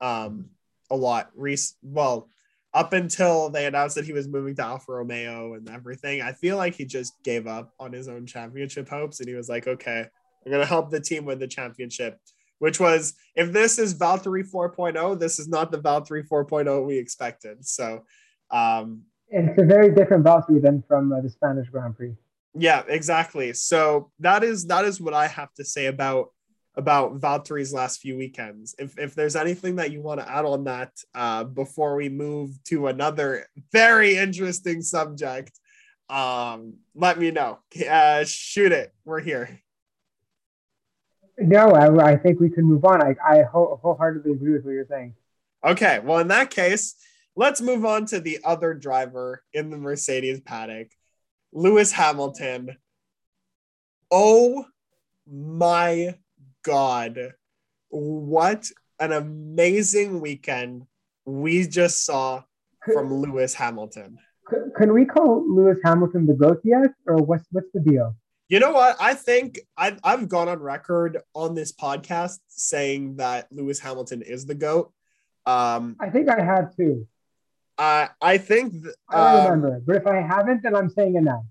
[0.00, 0.46] um,
[0.90, 1.30] a lot.
[1.34, 2.28] Reese, well,
[2.74, 6.56] up until they announced that he was moving to Alfa Romeo and everything, I feel
[6.56, 10.06] like he just gave up on his own championship hopes and he was like, okay,
[10.44, 12.18] I'm going to help the team win the championship.
[12.58, 17.66] Which was, if this is Valtteri 4.0, this is not the Valtteri 4.0 we expected.
[17.66, 18.04] So,
[18.52, 22.14] um, and it's a very different Valtteri than from uh, the Spanish Grand Prix.
[22.54, 23.52] Yeah, exactly.
[23.54, 26.28] So that is that is what I have to say about
[26.74, 28.74] about Valtteri's last few weekends.
[28.78, 32.50] If if there's anything that you want to add on that uh, before we move
[32.64, 35.58] to another very interesting subject,
[36.08, 37.58] um, let me know.
[37.88, 38.92] Uh, shoot it.
[39.04, 39.60] We're here.
[41.38, 43.02] No, I, I think we can move on.
[43.02, 45.14] I, I wholeheartedly agree with what you're saying.
[45.64, 46.94] Okay, well, in that case,
[47.36, 50.88] let's move on to the other driver in the Mercedes paddock,
[51.52, 52.76] Lewis Hamilton.
[54.10, 54.66] Oh
[55.26, 56.16] my
[56.62, 57.34] God.
[57.88, 60.86] What an amazing weekend
[61.24, 62.42] we just saw
[62.84, 64.18] from Lewis Hamilton.
[64.76, 66.90] Can we call Lewis Hamilton the GOAT yet?
[67.06, 68.16] Or what's, what's the deal?
[68.48, 68.96] You know what?
[69.00, 74.44] I think I've, I've gone on record on this podcast saying that Lewis Hamilton is
[74.44, 74.92] the GOAT.
[75.46, 77.06] Um, I think I have too.
[77.78, 78.72] Uh, I think.
[78.72, 81.46] Th- I um, remember, but if I haven't, then I'm saying it now.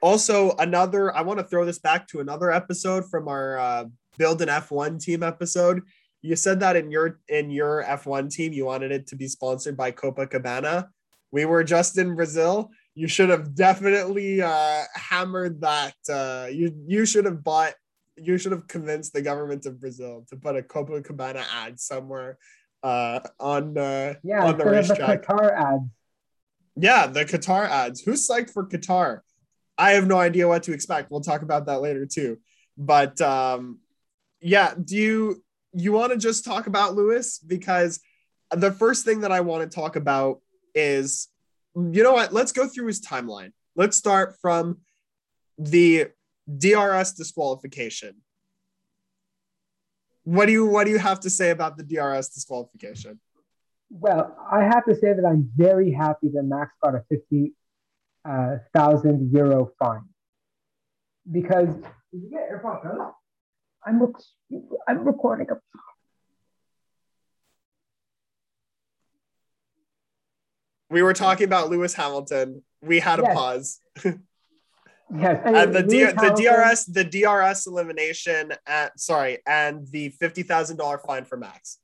[0.00, 1.14] Also, another.
[1.14, 3.84] I want to throw this back to another episode from our uh,
[4.18, 5.82] build an F1 team episode.
[6.20, 9.76] You said that in your in your F1 team, you wanted it to be sponsored
[9.76, 10.88] by Copacabana.
[11.30, 12.70] We were just in Brazil.
[12.94, 15.94] You should have definitely uh, hammered that.
[16.10, 17.74] Uh, you you should have bought.
[18.16, 22.38] You should have convinced the government of Brazil to put a Copacabana ad somewhere
[22.82, 25.22] uh, on uh, yeah, on the racetrack.
[25.22, 25.84] The Qatar ads.
[26.76, 28.00] Yeah, the Qatar ads.
[28.00, 29.20] Who's psyched for Qatar?
[29.76, 31.10] I have no idea what to expect.
[31.10, 32.38] We'll talk about that later too.
[32.76, 33.78] But um,
[34.40, 38.00] yeah, do you you want to just talk about Lewis because
[38.50, 40.40] the first thing that I want to talk about
[40.74, 41.28] is
[41.74, 42.32] you know what?
[42.32, 43.52] Let's go through his timeline.
[43.76, 44.78] Let's start from
[45.58, 46.08] the
[46.56, 48.16] DRS disqualification.
[50.24, 53.20] What do you what do you have to say about the DRS disqualification?
[53.90, 57.54] Well, I have to say that I'm very happy that Max got a fifty
[58.24, 60.04] uh, thousand euro fine
[61.30, 61.68] because
[62.12, 63.12] did you get AirPods?
[63.88, 65.56] I'm rec- I'm recording a.
[70.90, 72.62] We were talking about Lewis Hamilton.
[72.82, 73.34] We had a yes.
[73.34, 73.80] pause.
[75.16, 80.42] Yes, and, and the D- the DRS the DRS elimination at sorry, and the fifty
[80.42, 81.78] thousand dollar fine for Max.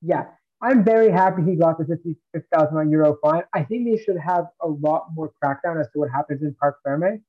[0.00, 0.26] Yeah,
[0.62, 2.14] I'm very happy he got the fifty
[2.54, 3.42] thousand euro fine.
[3.52, 6.76] I think they should have a lot more crackdown as to what happens in Parc
[6.84, 7.22] Ferme.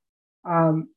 [0.45, 0.89] Um,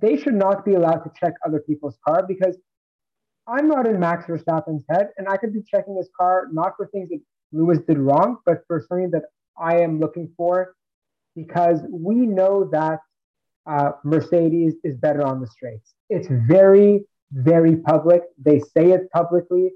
[0.00, 2.56] they should not be allowed to check other people's car because
[3.48, 6.88] I'm not in Max Verstappen's head, and I could be checking his car not for
[6.88, 7.20] things that
[7.52, 9.22] Lewis did wrong, but for something that
[9.58, 10.74] I am looking for
[11.34, 13.00] because we know that
[13.66, 15.94] uh, Mercedes is better on the straights.
[16.08, 18.22] It's very, very public.
[18.38, 19.70] They say it publicly.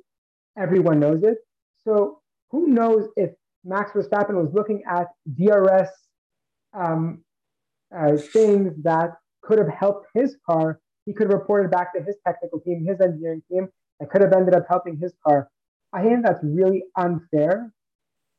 [0.58, 1.38] Everyone knows it.
[1.84, 3.30] So who knows if
[3.64, 5.88] Max Verstappen was looking at DRS
[6.72, 7.22] um,
[7.96, 9.10] uh, things that
[9.42, 10.80] could have helped his car.
[11.06, 14.32] He could have reported back to his technical team, his engineering team, and could have
[14.32, 15.48] ended up helping his car.
[15.92, 17.72] I think that's really unfair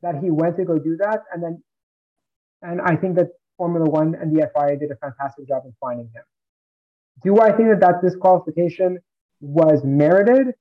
[0.01, 1.63] that he went to go do that, and then
[2.61, 6.07] and I think that Formula One and the FIA did a fantastic job in finding
[6.07, 6.23] him.
[7.23, 8.99] Do I think that that disqualification
[9.39, 10.53] was merited?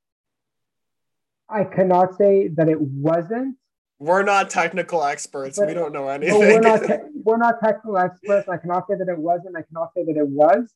[1.49, 3.57] I cannot say that it wasn't.
[4.01, 5.59] We're not technical experts.
[5.59, 6.39] But, we don't know anything.
[6.39, 8.49] we're not te- we're not technical experts.
[8.49, 9.57] I cannot say that it wasn't.
[9.57, 10.73] I cannot say that it was.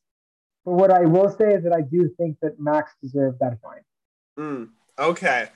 [0.63, 3.81] But what I will say is that I do think that Max deserved that fine.
[4.39, 5.47] Mm, okay.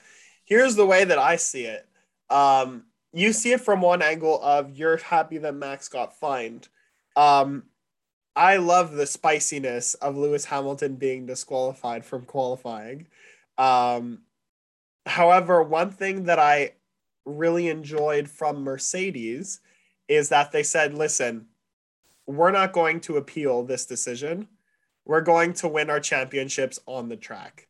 [0.44, 1.86] Here's the way that I see it.
[2.28, 6.68] Um, you see it from one angle of you're happy that Max got fined.
[7.14, 7.64] Um,
[8.34, 13.06] I love the spiciness of Lewis Hamilton being disqualified from qualifying.
[13.58, 14.22] Um,
[15.06, 16.72] however, one thing that I
[17.24, 19.60] really enjoyed from Mercedes
[20.08, 21.46] is that they said, listen,
[22.26, 24.48] we're not going to appeal this decision.
[25.04, 27.68] We're going to win our championships on the track.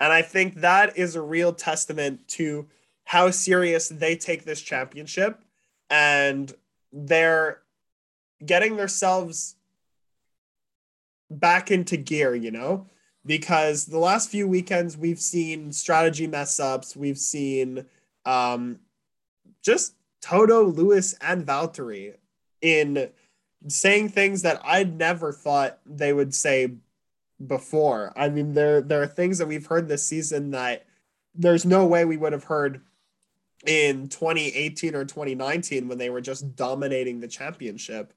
[0.00, 2.66] And I think that is a real testament to
[3.04, 5.40] how serious they take this championship
[5.90, 6.52] and
[6.92, 7.60] they're
[8.44, 9.56] getting themselves
[11.30, 12.86] back into gear, you know,
[13.24, 17.86] because the last few weekends we've seen strategy mess ups, we've seen
[18.24, 18.78] um,
[19.62, 22.14] just Toto, Lewis, and Valtteri
[22.60, 23.10] in
[23.68, 26.74] saying things that I never thought they would say
[27.44, 28.12] before.
[28.16, 30.86] I mean, there there are things that we've heard this season that
[31.34, 32.82] there's no way we would have heard
[33.66, 38.12] in 2018 or 2019 when they were just dominating the championship.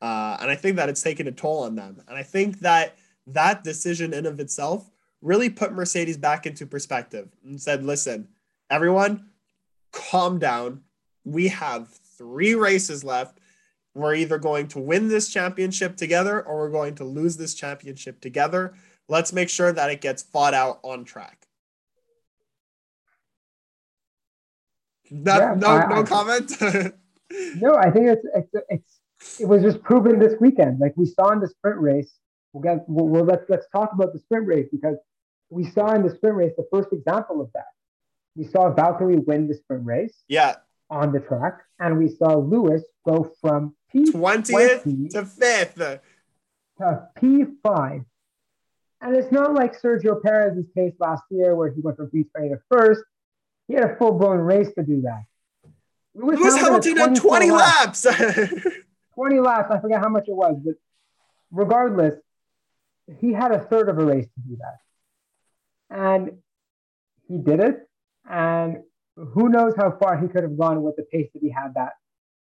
[0.00, 2.02] Uh, and I think that it's taken a toll on them.
[2.08, 4.90] And I think that that decision in of itself
[5.20, 8.28] really put Mercedes back into perspective and said, listen,
[8.70, 9.30] everyone,
[9.94, 10.82] calm down.
[11.24, 13.38] We have three races left.
[13.94, 18.20] We're either going to win this championship together or we're going to lose this championship
[18.20, 18.74] together.
[19.08, 21.46] Let's make sure that it gets fought out on track.
[25.10, 26.52] That, yeah, no, I, no I, comment.
[27.56, 30.80] no, I think it's, it's it's it was just proven this weekend.
[30.80, 32.18] Like we saw in the sprint race.
[32.52, 34.96] We'll get we'll, we'll let's let's talk about the sprint race because
[35.50, 37.73] we saw in the sprint race the first example of that.
[38.36, 40.14] We saw Valtteri win the sprint race.
[40.28, 40.56] Yeah.
[40.90, 47.44] On the track, and we saw Lewis go from P twentieth to fifth to P
[47.62, 48.02] five.
[49.00, 52.58] And it's not like Sergio Perez's case last year where he went from P20 to
[52.70, 53.02] first.
[53.68, 55.24] He had a full blown race to do that.
[56.14, 58.06] Lewis, Lewis Hamilton had 20 laps.
[59.14, 59.70] 20 laps.
[59.70, 60.74] I forget how much it was, but
[61.50, 62.14] regardless,
[63.20, 65.96] he had a third of a race to do that.
[65.96, 66.38] And
[67.28, 67.88] he did it.
[68.28, 68.78] And
[69.16, 71.92] who knows how far he could have gone with the pace that he had that,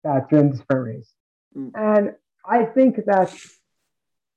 [0.05, 1.12] that during the sprint race.
[1.57, 1.71] Mm.
[1.75, 2.14] And
[2.45, 3.35] I think that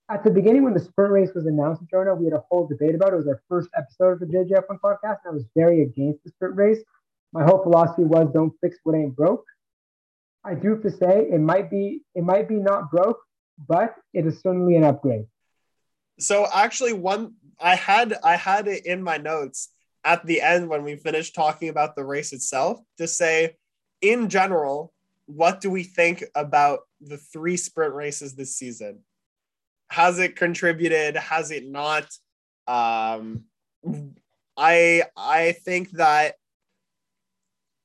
[0.10, 2.68] at the beginning when the sprint race was announced in Toronto, we had a whole
[2.68, 3.14] debate about it.
[3.14, 6.30] It was our first episode of the JJF1 podcast, and I was very against the
[6.32, 6.80] sprint race.
[7.34, 9.46] My whole philosophy was don't fix what ain't broke.
[10.44, 13.20] I do have to say it might be it might be not broke,
[13.68, 15.28] but it is certainly an upgrade.
[16.20, 19.70] So actually, one I had I had it in my notes
[20.04, 23.56] at the end when we finish talking about the race itself to say,
[24.02, 24.94] in general,
[25.26, 29.00] what do we think about the three sprint races this season?
[29.90, 31.16] Has it contributed?
[31.16, 32.08] Has it not?
[32.68, 33.46] Um,
[34.58, 36.36] I I think that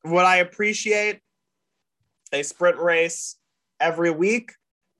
[0.02, 1.20] what I appreciate
[2.32, 3.36] a sprint race
[3.80, 4.52] every week?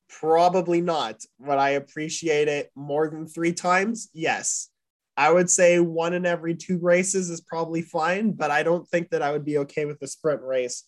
[0.09, 1.22] Probably not.
[1.38, 4.09] Would I appreciate it more than three times?
[4.12, 4.70] Yes.
[5.16, 9.11] I would say one in every two races is probably fine, but I don't think
[9.11, 10.85] that I would be okay with the sprint race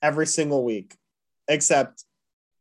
[0.00, 0.96] every single week,
[1.48, 2.04] except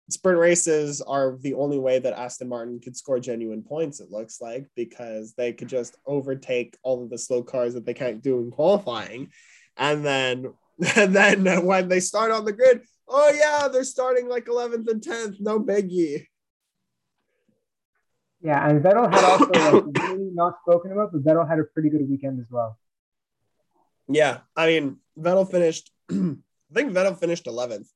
[0.10, 4.42] sprint races are the only way that Aston Martin could score genuine points, it looks
[4.42, 8.40] like, because they could just overtake all of the slow cars that they can't do
[8.40, 9.32] in qualifying.
[9.78, 10.54] And then
[10.96, 15.02] and then when they start on the grid, oh yeah, they're starting like 11th and
[15.02, 16.26] 10th, no biggie.
[18.42, 21.90] Yeah, and Vettel had also like, really not spoken about, but Vettel had a pretty
[21.90, 22.78] good weekend as well.
[24.08, 25.92] Yeah, I mean, Vettel finished.
[26.12, 26.14] I
[26.74, 27.88] think Vettel finished 11th,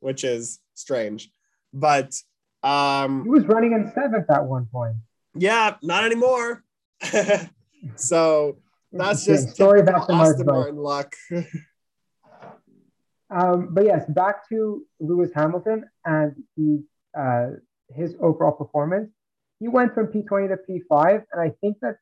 [0.00, 1.30] which is strange,
[1.72, 2.14] but
[2.62, 4.96] um, he was running in seventh at one point.
[5.34, 6.64] Yeah, not anymore.
[7.96, 8.58] so
[8.92, 11.14] that's just sorry about the Aston Martin luck.
[13.30, 16.82] Um, but yes, back to Lewis Hamilton and the,
[17.16, 17.50] uh,
[17.94, 19.10] his overall performance.
[19.60, 21.96] He went from P20 to P5, and I think that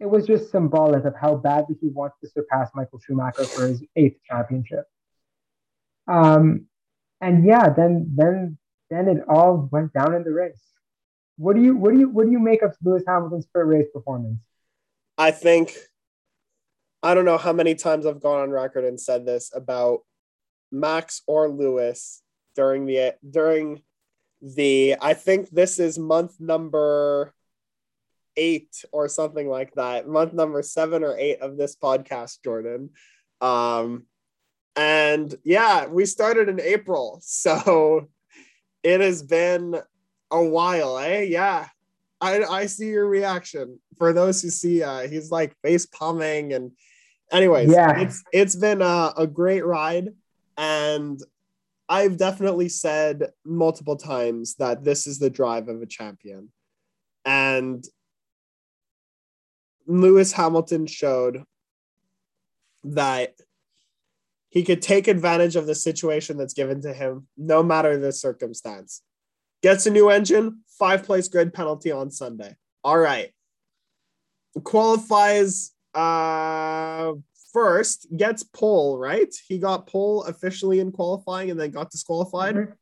[0.00, 3.84] it was just symbolic of how badly he wants to surpass Michael Schumacher for his
[3.96, 4.84] eighth championship.
[6.08, 6.66] Um,
[7.20, 8.58] and yeah, then then
[8.90, 10.62] then it all went down in the race.
[11.36, 13.86] What do you what do you what do you make of Lewis Hamilton's first race
[13.92, 14.38] performance?
[15.18, 15.76] I think
[17.02, 20.00] I don't know how many times I've gone on record and said this about
[20.70, 22.22] Max or Lewis
[22.54, 23.82] during the during
[24.42, 27.32] the I think this is month number
[28.36, 30.08] eight or something like that.
[30.08, 32.90] Month number seven or eight of this podcast, Jordan.
[33.40, 34.04] Um,
[34.74, 38.08] and yeah, we started in April, so
[38.82, 39.76] it has been
[40.30, 41.22] a while, eh?
[41.22, 41.68] Yeah.
[42.20, 43.80] I, I see your reaction.
[43.98, 46.70] For those who see, uh, he's like face palming and
[47.32, 50.10] anyways, yeah, it's it's been a, a great ride.
[50.56, 51.20] And
[51.92, 56.48] I've definitely said multiple times that this is the drive of a champion.
[57.26, 57.84] And
[59.86, 61.44] Lewis Hamilton showed
[62.84, 63.34] that
[64.48, 69.02] he could take advantage of the situation that's given to him, no matter the circumstance.
[69.62, 72.56] Gets a new engine, five place grid penalty on Sunday.
[72.82, 73.32] All right.
[74.64, 77.12] Qualifies uh
[77.52, 79.32] first, gets pole, right?
[79.46, 82.54] He got pole officially in qualifying and then got disqualified.
[82.54, 82.76] Mhm.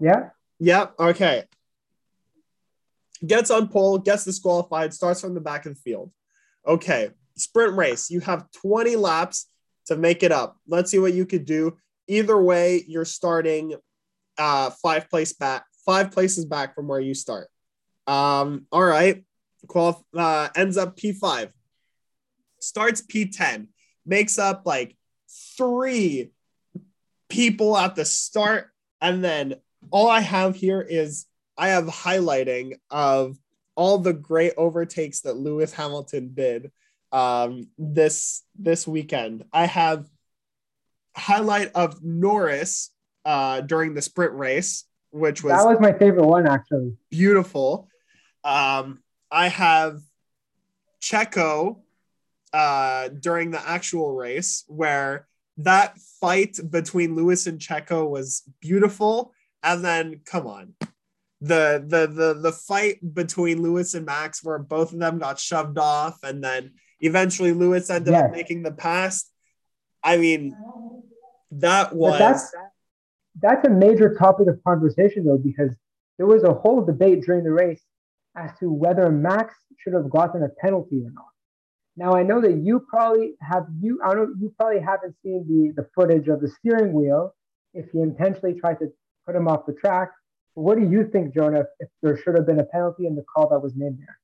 [0.00, 0.30] Yeah.
[0.60, 0.94] Yep.
[0.98, 1.44] Okay.
[3.26, 6.12] Gets on pole, gets disqualified, starts from the back of the field.
[6.66, 7.10] Okay.
[7.36, 8.10] Sprint race.
[8.10, 9.46] You have 20 laps
[9.86, 10.56] to make it up.
[10.66, 11.78] Let's see what you could do.
[12.06, 13.74] Either way, you're starting
[14.38, 17.48] uh five place back, five places back from where you start.
[18.06, 19.24] Um, all right.
[19.66, 21.50] Qual uh, ends up P5.
[22.60, 23.68] Starts P10.
[24.06, 24.96] Makes up like
[25.56, 26.30] three
[27.28, 29.56] people at the start, and then
[29.90, 33.36] all I have here is I have highlighting of
[33.74, 36.72] all the great overtakes that Lewis Hamilton did
[37.12, 39.44] um, this this weekend.
[39.52, 40.06] I have
[41.16, 42.90] highlight of Norris
[43.24, 46.96] uh, during the sprint race, which was, That was my favorite one, actually.
[47.10, 47.88] beautiful.
[48.44, 49.00] Um,
[49.30, 50.00] I have
[51.02, 51.80] Checo
[52.52, 55.26] uh, during the actual race, where
[55.58, 59.32] that fight between Lewis and Checo was beautiful.
[59.62, 60.74] And then, come on,
[61.40, 65.78] the the the the fight between Lewis and Max, where both of them got shoved
[65.78, 69.24] off, and then eventually Lewis ended up making the pass.
[70.02, 70.56] I mean,
[71.50, 72.54] that But was that's
[73.40, 75.74] that's a major topic of conversation though, because
[76.18, 77.82] there was a whole debate during the race
[78.36, 81.26] as to whether Max should have gotten a penalty or not.
[81.98, 85.82] Now I know that you probably have you I don't you probably haven't seen the
[85.82, 87.34] the footage of the steering wheel
[87.74, 88.92] if he intentionally tried to
[89.26, 90.12] put him off the track.
[90.54, 93.24] But what do you think, Jonah, if there should have been a penalty in the
[93.24, 94.18] call that was made there?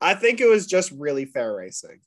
[0.00, 2.00] I think it was just really fair racing.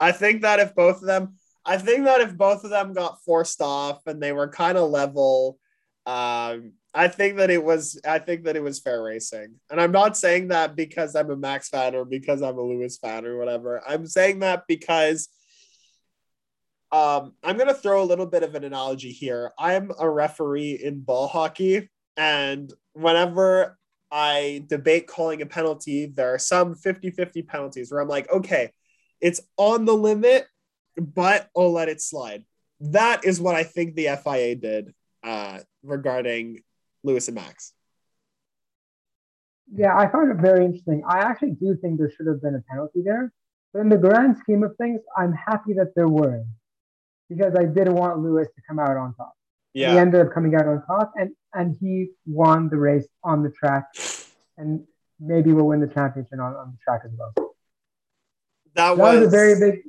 [0.00, 1.34] I think that if both of them,
[1.66, 4.90] I think that if both of them got forced off and they were kind of
[4.90, 5.58] level,
[6.06, 9.56] um, I think that it was, I think that it was fair racing.
[9.68, 12.98] And I'm not saying that because I'm a Max fan or because I'm a Lewis
[12.98, 13.82] fan or whatever.
[13.86, 15.28] I'm saying that because
[16.92, 19.50] um, I'm going to throw a little bit of an analogy here.
[19.58, 23.76] I'm a referee in ball hockey, and whenever
[24.12, 28.70] I debate calling a penalty, there are some 50 50 penalties where I'm like, okay,
[29.20, 30.46] it's on the limit,
[30.96, 32.44] but I'll let it slide.
[32.78, 36.60] That is what I think the FIA did uh, regarding
[37.04, 37.72] Lewis and Max.
[39.74, 41.02] Yeah, I found it very interesting.
[41.08, 43.32] I actually do think there should have been a penalty there.
[43.72, 46.46] But in the grand scheme of things, I'm happy that there weren't
[47.28, 49.32] because I didn't want Lewis to come out on top.
[49.92, 53.50] He ended up coming out on top and, and he won the race on the
[53.50, 53.86] track
[54.56, 54.86] and
[55.18, 57.32] maybe we'll win the championship on, on the track as well.
[58.76, 59.80] That That was, was, a very big,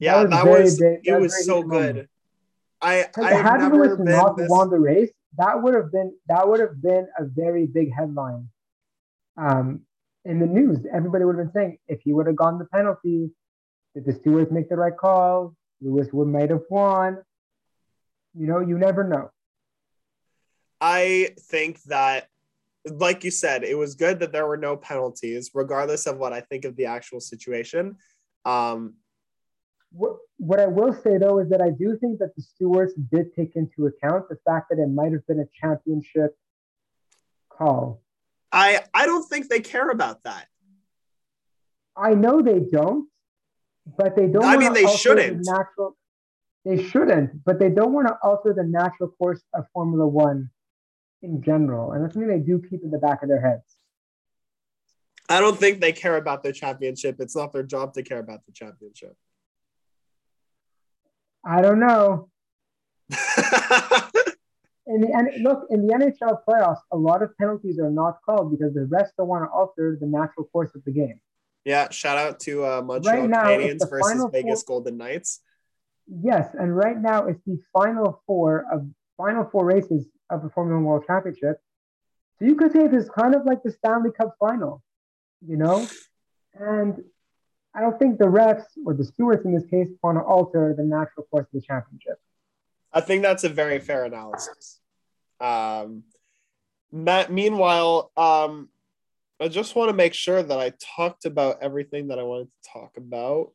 [0.00, 1.68] yeah, was that was, big- it that was was so good.
[1.96, 2.10] moment.
[2.82, 6.60] I, I've had Lewis not this, won the race, that would have been that would
[6.60, 8.48] have been a very big headline
[9.36, 9.82] um,
[10.24, 10.78] in the news.
[10.92, 13.30] Everybody would have been saying if he would have gone the penalty,
[13.94, 15.54] did the stewards make the right call?
[15.80, 17.18] Lewis would might have won.
[18.34, 19.30] You know, you never know.
[20.80, 22.28] I think that,
[22.88, 26.40] like you said, it was good that there were no penalties, regardless of what I
[26.40, 27.96] think of the actual situation.
[28.44, 28.94] Um,
[29.92, 33.34] What, what I will say though is that I do think that the stewards did
[33.34, 36.36] take into account the fact that it might have been a championship
[37.48, 38.02] call.
[38.52, 40.46] I I don't think they care about that.
[41.96, 43.08] I know they don't,
[43.96, 44.44] but they don't.
[44.44, 45.44] I mean, they shouldn't.
[45.44, 45.96] Natural,
[46.64, 50.50] they shouldn't, but they don't want to alter the natural course of Formula One
[51.22, 53.76] in general, and that's something they do keep in the back of their heads.
[55.28, 57.16] I don't think they care about the championship.
[57.20, 59.16] It's not their job to care about the championship.
[61.44, 62.28] I don't know.
[64.86, 68.74] In the look in the NHL playoffs, a lot of penalties are not called because
[68.74, 71.20] the refs don't want to alter the natural course of the game.
[71.64, 75.40] yeah, shout out to uh, Montreal Right now, Canadiens versus Vegas four- Golden Knights.
[76.08, 80.76] Yes, and right now it's the final four of final four races of the Formula
[80.80, 81.60] One World Championship.
[82.40, 84.82] So you could say this is kind of like the Stanley Cup final,
[85.46, 85.86] you know?
[86.54, 87.04] And
[87.74, 90.82] I don't think the refs or the stewards in this case want to alter the
[90.82, 92.18] natural course of the championship.
[92.92, 94.80] I think that's a very fair analysis.
[95.40, 96.02] Um,
[96.92, 98.68] Matt, meanwhile, um,
[99.40, 102.70] I just want to make sure that I talked about everything that I wanted to
[102.70, 103.52] talk about.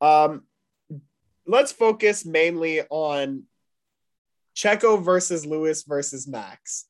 [0.00, 0.44] Um,
[1.46, 3.44] let's focus mainly on
[4.54, 6.86] Checo versus Lewis versus Max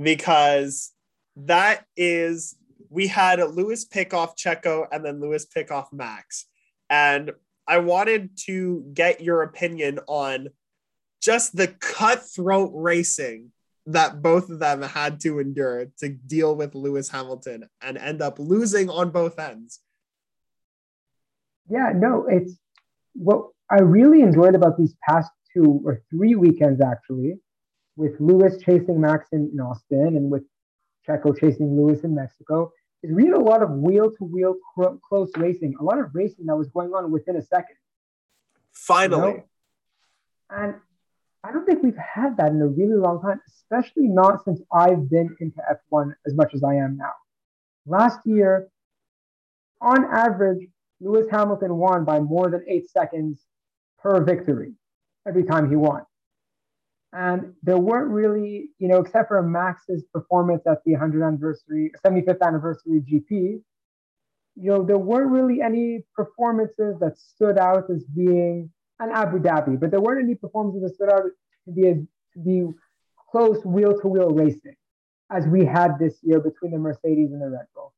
[0.00, 0.92] because
[1.36, 2.56] that is
[2.90, 6.46] we had Lewis pick off Checo and then Lewis pick off Max.
[6.90, 7.30] And
[7.66, 10.48] I wanted to get your opinion on
[11.22, 13.52] just the cutthroat racing
[13.86, 18.38] that both of them had to endure to deal with Lewis Hamilton and end up
[18.38, 19.80] losing on both ends.
[21.68, 22.58] Yeah, no, it's
[23.14, 27.34] what I really enjoyed about these past two or three weekends actually,
[27.96, 30.42] with Lewis chasing Max in, in Austin and with
[31.08, 32.72] Checo chasing Lewis in Mexico,
[33.02, 34.56] is really a lot of wheel to wheel
[35.08, 37.76] close racing, a lot of racing that was going on within a second.
[38.72, 39.30] Finally.
[39.30, 39.44] You know?
[40.50, 40.74] And
[41.42, 45.08] I don't think we've had that in a really long time, especially not since I've
[45.08, 45.60] been into
[45.92, 47.12] F1 as much as I am now.
[47.86, 48.68] Last year,
[49.80, 50.68] on average,
[51.00, 53.40] Lewis Hamilton won by more than eight seconds
[54.02, 54.74] per victory
[55.26, 56.02] every time he won.
[57.12, 62.40] And there weren't really, you know, except for Max's performance at the 100th anniversary, 75th
[62.40, 63.60] anniversary GP,
[64.56, 69.80] you know, there weren't really any performances that stood out as being an Abu Dhabi,
[69.80, 71.22] but there weren't any performances that stood out
[71.64, 71.82] to be,
[72.34, 72.68] to be
[73.30, 74.76] close wheel to wheel racing
[75.32, 77.92] as we had this year between the Mercedes and the Red Bull.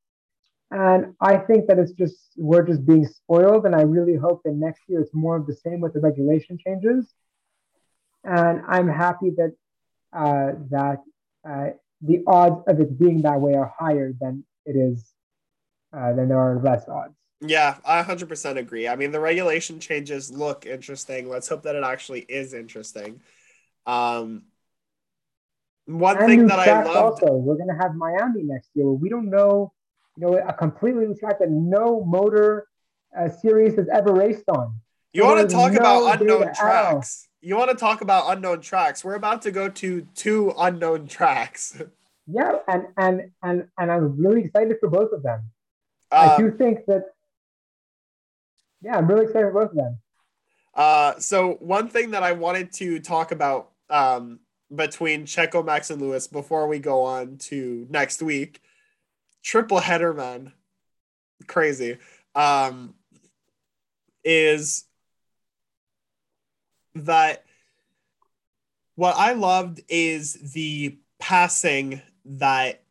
[0.71, 3.67] And I think that it's just, we're just being spoiled.
[3.67, 6.59] And I really hope that next year it's more of the same with the regulation
[6.65, 7.13] changes
[8.25, 9.55] and I'm happy that
[10.13, 10.99] uh, that
[11.49, 11.71] uh,
[12.01, 15.13] the odds of it being that way are higher than it is
[15.93, 17.15] uh, than there are less odds.
[17.41, 18.87] Yeah, I 100% agree.
[18.87, 21.29] I mean, the regulation changes look interesting.
[21.29, 23.21] Let's hope that it actually is interesting.
[23.85, 24.45] Um,
[25.87, 28.87] one and thing that I love also, we're going to have Miami next year.
[28.87, 29.73] We don't know,
[30.17, 32.69] you know, a completely new track that no motor
[33.19, 34.77] uh, series has ever raced on.
[35.13, 37.29] You want to talk no about unknown tracks?
[37.43, 39.05] You want to talk about unknown tracks?
[39.05, 41.83] We're about to go to two unknown tracks.
[42.27, 45.51] Yeah, and and and and I'm really excited for both of them.
[46.11, 47.07] Uh, I do think that.
[48.81, 49.99] Yeah, I'm really excited for both of them.
[50.75, 54.39] Uh, so one thing that I wanted to talk about um,
[54.75, 58.61] between Checo, Max, and Lewis before we go on to next week,
[59.43, 60.53] triple header, man,
[61.47, 61.99] crazy,
[62.35, 62.95] um,
[64.25, 64.85] is
[66.95, 67.45] that
[68.95, 72.83] what I loved is the passing that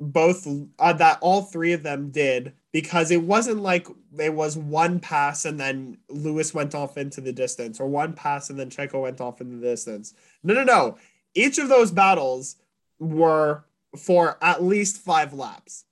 [0.00, 0.48] both
[0.78, 3.86] uh, that all three of them did because it wasn't like
[4.18, 8.50] it was one pass and then Lewis went off into the distance or one pass
[8.50, 10.14] and then Checo went off into the distance.
[10.42, 10.98] No, no, no.
[11.34, 12.56] Each of those battles
[12.98, 13.64] were
[13.96, 15.84] for at least five laps.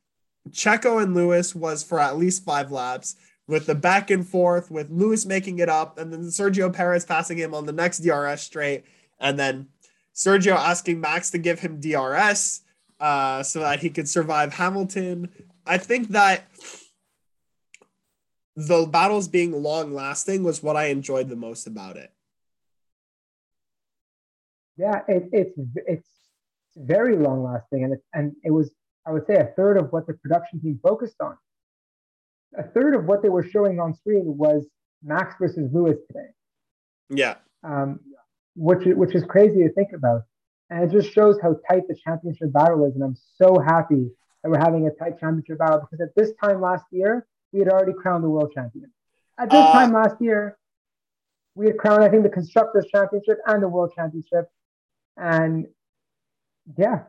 [0.50, 3.14] Checo and Lewis was for at least five laps
[3.50, 7.36] with the back and forth, with Lewis making it up, and then Sergio Perez passing
[7.36, 8.84] him on the next DRS straight,
[9.18, 9.66] and then
[10.14, 12.60] Sergio asking Max to give him DRS
[13.00, 15.30] uh, so that he could survive Hamilton.
[15.66, 16.44] I think that
[18.54, 22.12] the battles being long lasting was what I enjoyed the most about it.
[24.76, 26.08] Yeah, it, it's it's
[26.76, 28.70] very long lasting, and it, and it was
[29.04, 31.36] I would say a third of what the production team focused on
[32.56, 34.66] a third of what they were showing on screen was
[35.02, 36.28] Max versus Lewis today.
[37.08, 37.36] Yeah.
[37.62, 38.00] Um,
[38.56, 40.22] which which is crazy to think about,
[40.70, 42.94] and it just shows how tight the championship battle is.
[42.94, 44.10] And I'm so happy
[44.42, 47.68] that we're having a tight championship battle because at this time last year we had
[47.68, 48.90] already crowned the world champion.
[49.38, 50.58] At this uh, time last year,
[51.54, 54.48] we had crowned I think the constructors championship and the world championship,
[55.16, 55.66] and
[56.76, 57.04] yeah.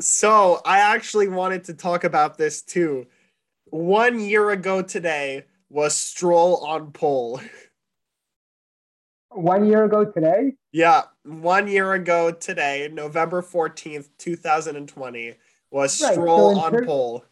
[0.00, 3.06] So I actually wanted to talk about this too
[3.70, 7.40] one year ago today was Stroll on pole.
[9.30, 10.54] One year ago today?
[10.72, 15.34] Yeah, one year ago today, November 14th, 2020,
[15.70, 17.24] was right, Stroll so on Tur- pole.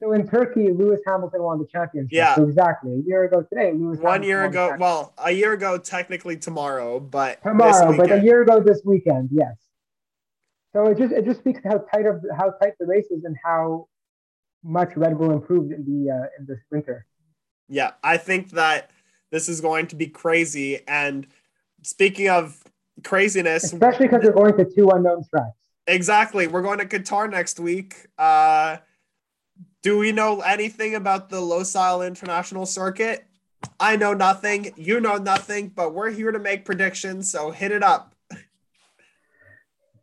[0.00, 2.12] So in Turkey, Lewis Hamilton won the championship.
[2.12, 2.36] Yeah.
[2.36, 2.92] So exactly.
[2.92, 7.00] A year ago today, Lewis One Hamilton year ago, well, a year ago, technically tomorrow,
[7.00, 9.56] but tomorrow, but a year ago this weekend, yes.
[10.72, 13.24] So it just it just speaks to how tight of how tight the race is
[13.24, 13.88] and how
[14.62, 17.06] much Red Bull improved in the uh, in this winter.
[17.68, 18.90] Yeah, I think that
[19.30, 20.80] this is going to be crazy.
[20.88, 21.26] And
[21.82, 22.62] speaking of
[23.04, 25.56] craziness, especially because we're going to two unknown tracks.
[25.86, 28.06] Exactly, we're going to Qatar next week.
[28.18, 28.78] Uh,
[29.82, 33.24] do we know anything about the Losail International Circuit?
[33.80, 34.72] I know nothing.
[34.76, 37.30] You know nothing, but we're here to make predictions.
[37.30, 38.14] So hit it up.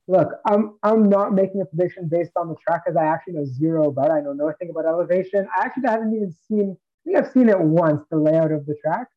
[0.07, 3.45] Look, I'm I'm not making a prediction based on the track because I actually know
[3.45, 4.13] zero about it.
[4.13, 5.47] I know nothing about elevation.
[5.57, 6.77] I actually haven't even seen.
[6.77, 9.07] I think I've seen it once, the layout of the track.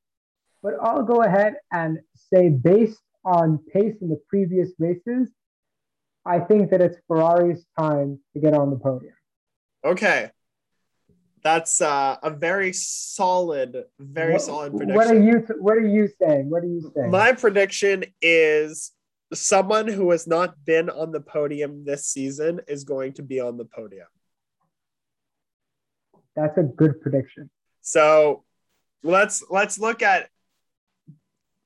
[0.63, 5.31] But I'll go ahead and say, based on pace in the previous races,
[6.25, 9.15] I think that it's Ferrari's time to get on the podium.
[9.85, 10.31] Okay.
[11.43, 14.97] That's uh, a very solid, very what, solid prediction.
[14.97, 16.51] What are you What are you saying?
[16.51, 17.11] What are you saying?
[17.11, 18.93] My prediction is
[19.35, 23.57] someone who has not been on the podium this season is going to be on
[23.57, 24.07] the podium.
[26.35, 27.51] That's a good prediction.
[27.81, 28.45] So
[29.03, 30.29] let's let's look at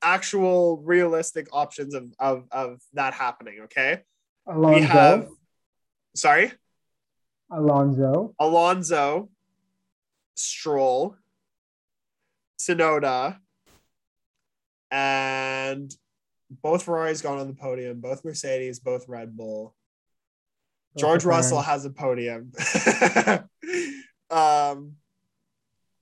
[0.01, 3.61] actual realistic options of of, of that happening.
[3.65, 4.01] Okay.
[4.47, 4.79] Alonso.
[4.79, 5.27] We have
[6.15, 6.51] sorry.
[7.51, 8.33] Alonso.
[8.39, 9.29] Alonso.
[10.35, 11.15] Stroll.
[12.57, 13.37] Tsunoda.
[14.91, 15.95] And
[16.61, 19.75] both Ferraris gone on the podium, both Mercedes, both Red Bull.
[20.97, 22.51] George Russell has a podium.
[24.29, 24.93] um,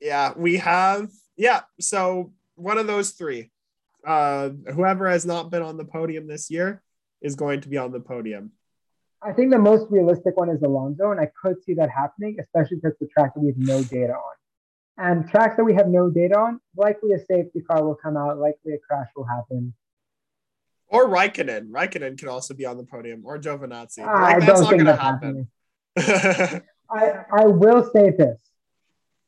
[0.02, 3.52] yeah, we have, yeah, so one of those three.
[4.06, 6.82] Uh, whoever has not been on the podium this year
[7.22, 8.52] is going to be on the podium.
[9.22, 12.78] I think the most realistic one is Alonso, and I could see that happening, especially
[12.78, 14.36] because the track that we have no data on.
[14.98, 18.40] And tracks that we have no data on, likely a safety car will come out,
[18.40, 19.74] likely a crash will happen.
[20.92, 21.70] Or Raikkonen.
[21.70, 24.00] Raikkonen could also be on the podium, or Giovinazzi.
[24.00, 25.48] Like, I that's don't not going to happen.
[26.92, 28.40] I, I will say this.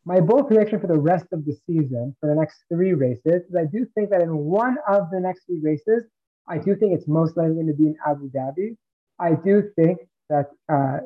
[0.05, 3.55] My bold prediction for the rest of the season, for the next three races, is
[3.57, 6.03] I do think that in one of the next three races,
[6.45, 8.75] I do think it's most likely going to be in Abu Dhabi.
[9.17, 9.99] I do think
[10.29, 10.97] that uh,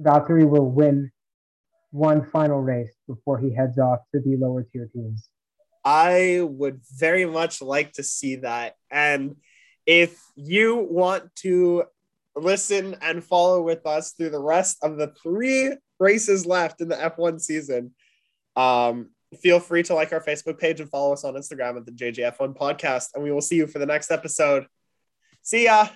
[0.00, 1.10] Valtteri will win
[1.90, 5.28] one final race before he heads off to the lower tier teams.
[5.84, 8.76] I would very much like to see that.
[8.90, 9.36] And
[9.86, 11.84] if you want to
[12.36, 16.96] listen and follow with us through the rest of the three races left in the
[16.96, 17.92] F1 season,
[18.56, 19.10] um,
[19.40, 22.56] feel free to like our Facebook page and follow us on Instagram at the JJF1
[22.56, 23.08] podcast.
[23.14, 24.66] And we will see you for the next episode.
[25.42, 25.88] See ya.